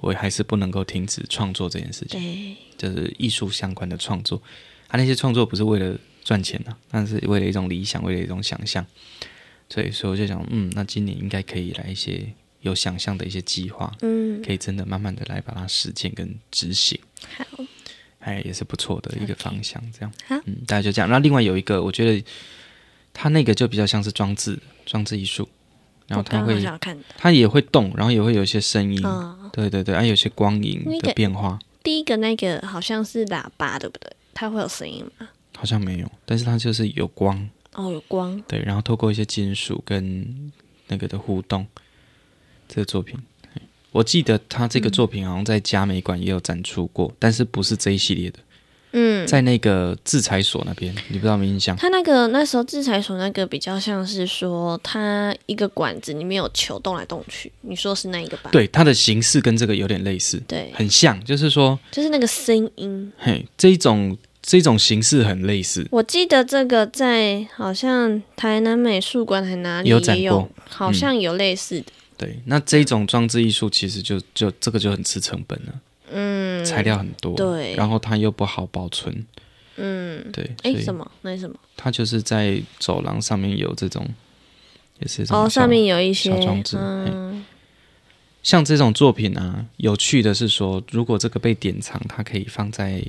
[0.00, 4.40] 我还是不能够停止创作这件事情，对，就是艺术相关的创作，
[4.88, 5.98] 啊，那些创作不是为了。
[6.22, 8.84] 赚钱呢、啊，但是为了一种理想，为了一种想象，
[9.70, 12.22] 所以，所以我就想，嗯，那今年应该可以来一些
[12.60, 17.00] 有想象的一些计划，嗯，可以真的慢慢的来把它实践跟执行，
[17.38, 17.44] 好，
[18.20, 21.10] 哎，也是不错的一个方向，这样，好，嗯，大家就这样。
[21.10, 22.22] 那另外有一个，我觉得
[23.14, 25.48] 它那个就比较像是装置，装置艺术，
[26.06, 26.62] 然后它会，
[27.16, 31.58] 它也会动，然后也会有一些声音，哦、对对对，还、啊、有些光影的变化。
[31.82, 34.12] 第一个那个好像是喇叭，对不对？
[34.34, 35.28] 它会有声音吗？
[35.56, 37.48] 好像没有，但是它就是有光。
[37.74, 38.40] 哦，有光。
[38.48, 40.52] 对，然后透过一些金属跟
[40.88, 41.66] 那个的互动，
[42.68, 43.18] 这个作品，
[43.92, 48.38] 我记得他这个作品好像在嘉美馆也有展出过，嗯、但是不是这一系列的，
[48.92, 51.76] 嗯，在那个制裁所那边，你不知道没印象？
[51.76, 58.50] 他那个那时候制裁所那个比较像是说，它一个管子里面有球动来动去，你说是那一个吧？
[58.50, 64.16] 对，它的形式跟这个有点类似，对，很像，就是说，就是那个声音，嘿，这一种。
[64.42, 71.86] 这种形式很类似，我记得这个在好像台南美术馆还哪里有，有展过，好像有类似的。
[71.92, 75.74] 嗯、对，那这种装置艺术其实就就这个就很吃成本了，
[76.10, 79.24] 嗯，材料很多，对，然后它又不好保存，
[79.76, 81.10] 嗯，对，哎，什么？
[81.22, 81.56] 那什么？
[81.76, 84.06] 它就是在走廊上面有这种，
[84.98, 87.44] 也是哦，上面有一些小装置，嗯，
[88.42, 93.02] 像这种作品啊，有趣的是说，如果这个被典藏，它可以放在。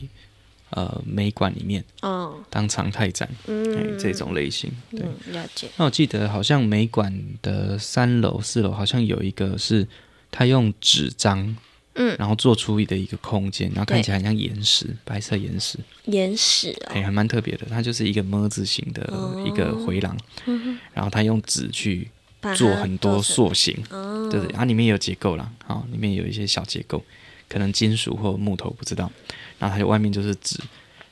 [0.74, 5.68] 呃，美馆里面哦，当常态展，嗯、欸，这种类型，对，嗯、了解。
[5.76, 9.86] 那我记得好像美馆的三楼、四楼好像有一个是，
[10.32, 11.58] 他用纸张，
[11.96, 17.68] 嗯，然后做出的一个空间，然后看起来很像岩石，白色岩石，岩石、哦，哎、欸，还蛮特别的。
[17.70, 19.02] 它就是一个么字形的
[19.46, 20.16] 一个回廊，
[20.46, 20.60] 哦、
[20.94, 22.10] 然后它用纸去
[22.56, 27.04] 做很多塑形，哦、对对，它里面有结构啦，好，里面有一些小结构，
[27.50, 29.12] 可能金属或木头，不知道。
[29.60, 30.58] 然后它就外面就是纸，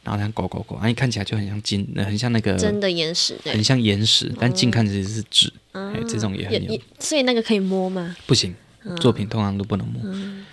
[0.04, 5.52] 然后它勾勾勾，然后你看起来就很像金，很像那个真的岩石，很像岩石，但近看其实是纸。
[5.72, 6.82] 哎、嗯，这种也很有。
[6.98, 8.16] 所以那个可以摸吗？
[8.26, 8.56] 不行，
[9.00, 10.02] 作品通常都不能摸。
[10.04, 10.44] 嗯、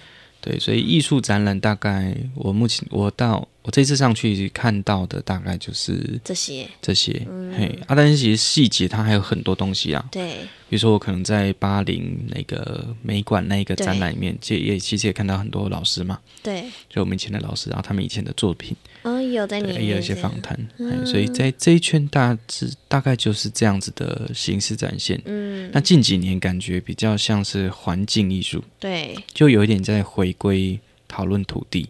[0.46, 3.46] 对，所以艺术展览大概我目前我到。
[3.66, 10.08] 我这次上去看到的大概就是这些，这些，嗯、嘿，啊，但是其实细节它还有很多东西啊。
[10.12, 10.34] 对，
[10.68, 16.20] 比如说我可能在巴黎那个美馆那个展览里面，这也其实也看到很多老师嘛。
[16.44, 18.76] 对，就我们以前的老师，然后他们以前的作品，
[19.06, 25.20] 哦，有在里面，也有一些访谈，嗯、所以在这一圈大致大概就是这样子的形式展现。
[25.26, 31.88] 嗯，那近几年感觉比较像是环境艺术，对，就有一点在回归讨论土地。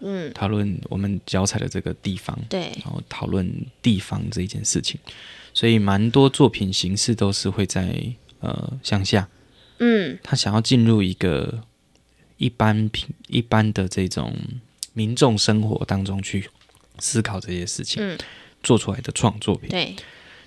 [0.00, 3.50] 嗯，讨论我们脚踩的这个地方，对，然后讨论
[3.80, 5.00] 地方这一件事情，
[5.54, 7.98] 所以蛮多作品形式都是会在
[8.40, 9.26] 呃乡下，
[9.78, 11.64] 嗯，他想要进入一个
[12.36, 14.36] 一般平一般的这种
[14.92, 16.48] 民众生活当中去
[16.98, 18.18] 思考这些事情，嗯，
[18.62, 19.94] 做出来的创作品，对，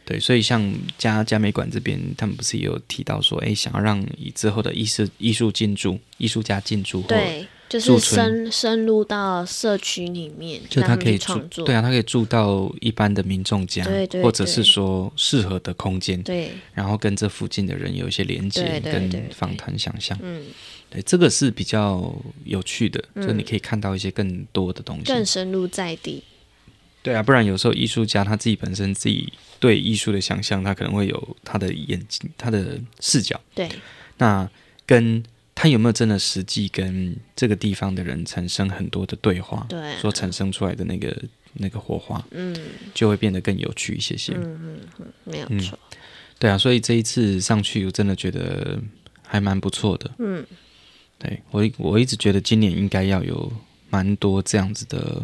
[0.06, 7.46] 对，所以像嘉嘉美馆这边，他们不是也有提到说，哎，想要让以之后的艺术艺术进驻，艺术家进驻，对。
[7.72, 20.44] 就是深深入到社区里面，就他可以住，对啊，他可以住到一般的民众家，对对，或者是说适合的空间，对，然后跟这附近的人有一些连接跟访谈想象，嗯，
[20.90, 26.22] 对，这个是比较有趣的，就你可以看到一些更多的东西，更深入在地，
[27.04, 33.70] 对啊，不然有时候艺术家他自己本身自己对艺术的想象，他可能会有他的眼睛，他的视角，对，
[34.18, 34.50] 那
[34.86, 35.24] 跟。
[35.54, 39.64] 他有没有真的实际跟这个地方的人产生很多的对话？
[39.70, 41.16] 对，所产生出来的那个
[41.54, 42.56] 那个火花，嗯，
[42.96, 44.34] 就会变得更有趣一些些。
[44.34, 45.78] 嗯嗯嗯，没有错。
[46.40, 48.80] 对啊，所以这一次上去，我真的觉得
[49.28, 50.10] 还蛮不错的。
[50.18, 50.44] 嗯，
[51.20, 53.52] 对我我一直觉得今年应该要有
[53.92, 55.24] 蛮多这样子的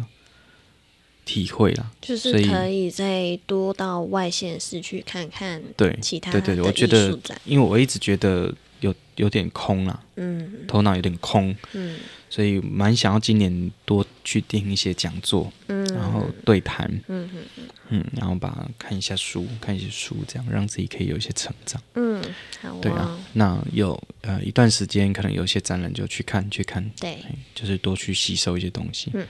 [1.28, 5.62] 体会啦，就是可以再多到外县市去看看。
[5.76, 8.54] 对，其他对对对，我觉得，因为我一直觉得。
[8.80, 11.98] 有有点空啦，嗯，头脑有点空，嗯，
[12.30, 22.22] 所以蛮想要今年多去听一些讲座，嗯，然后对谈，嗯嗯嗯，然后把看一下书，看一些书，这样让自己可以有一些成长，嗯，
[22.62, 27.18] 好、哦，对啊，那有呃一段时间可能有些展览就去看去看，对，
[27.56, 29.26] 就是多去吸收一些东西，嗯，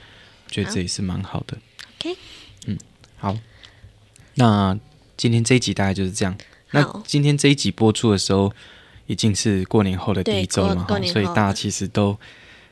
[0.47, 1.57] 觉得这也是蛮好的
[1.99, 2.17] ，OK，
[2.67, 2.77] 嗯，
[3.17, 3.37] 好，
[4.35, 4.79] 那。
[5.21, 6.33] 今天这一集大概就是这样。
[6.71, 8.49] 那今天这一集播出的时候，
[9.05, 12.17] 已经是过年后的第一周了嘛，所以大家其实都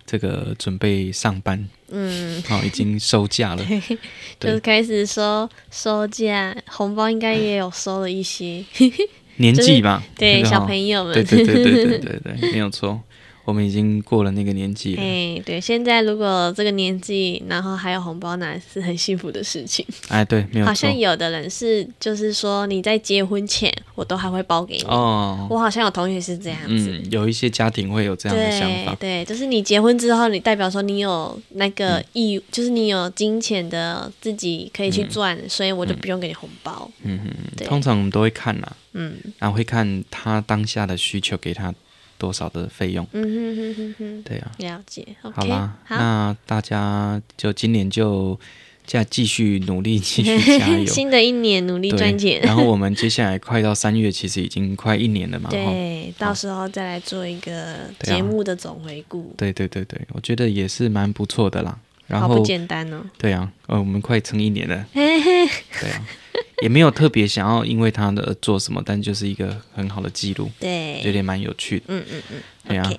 [0.06, 3.66] 这个准备上班，嗯，好，已经收假了，
[4.40, 8.64] 对，就是开始收收假，红包应该也有收了一些，
[9.36, 13.04] 年纪吧，对，小朋友们，对对对对对对对，没有错。
[13.48, 15.02] 我们已经过了那个年纪了。
[15.02, 19.86] 哎，对，现在如果这个年纪，然后还有红包拿，是很幸福的事情。
[20.10, 20.68] 哎，对，没有错。
[20.68, 24.84] 好像有的人是，就是说你在结婚前，我都还会包给你。
[24.84, 25.48] 哦。
[25.50, 26.92] 我好像有同学是这样子。
[26.92, 28.94] 嗯，有一些家庭会有这样的想法。
[29.00, 36.92] 对，对，就是你结婚之后，你代表说你有那个义，嗯、就是你有金钱的自己可以去赚，嗯、所以我就不用给你红包。
[37.04, 37.66] 嗯嗯。
[37.66, 38.76] 通常我们都会看啦。
[38.92, 39.16] 嗯。
[39.40, 41.74] 然后会看他当下的需求，给他。
[42.18, 43.06] 多少的费用？
[43.12, 45.08] 嗯哼哼哼哼，对啊，了解。
[45.22, 48.40] 好啦，那大家就今年就
[48.86, 50.86] 再继续努力，继续加油。
[50.88, 52.40] 新的一年努力赚钱。
[52.42, 55.50] 然后我们接下来快到三月，其实已经快一年了嘛。
[55.50, 59.34] 对，到时候再来做一个节目的总回顾。
[59.38, 61.78] 对对对对，我觉得也是蛮不错的啦。
[62.08, 63.04] 然后不简单哦。
[63.18, 64.86] 对啊，呃，我们快撑一年了。
[64.94, 66.08] 对啊。
[66.64, 71.86] 也没有特别想要因为他的做什么，但就是一个很好的记录，对，有点蛮有趣的。
[71.90, 72.92] 嗯嗯嗯，对啊。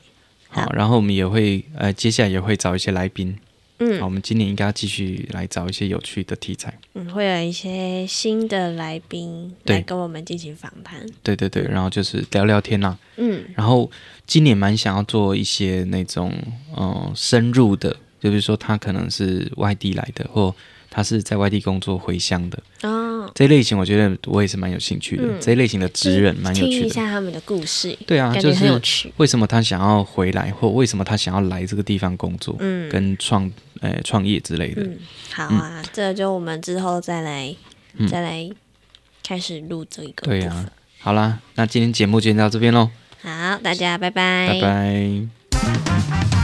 [0.48, 3.36] 好，然后我们也会呃，接下来也会找一些来宾。
[3.80, 6.72] 嗯，好，我们今年应该要继续来找一些有趣的题材。
[6.94, 11.04] 嗯，会有一些新的来宾来跟我们进行访谈。
[11.22, 12.96] 对对对，然后就是聊聊天呐。
[13.16, 13.90] 嗯，然后
[14.26, 16.32] 今年蛮想要做一些那种
[16.76, 20.54] 嗯深入的，就比如说他可能是外地来的，或
[20.90, 23.30] 他是在外地工作回乡的哦。
[23.34, 26.78] 这类型我觉得我也是蛮有兴趣的，嗯、这一类型的职人蛮有趣的。
[26.78, 28.80] 听一下他们的故事，对啊，就是
[29.18, 33.50] 为什么他想要回来，或为什么他想要来这个地方工作，嗯，跟创
[33.80, 34.82] 呃创业之类的。
[34.82, 34.98] 嗯，
[35.30, 37.54] 好啊，嗯、这就我们之后再来、
[37.98, 38.48] 嗯、再来
[39.22, 40.24] 开始录这一个。
[40.24, 42.88] 对啊，好啦，那今天节目就先到这边喽。
[43.20, 46.37] 好，大家拜拜，拜拜。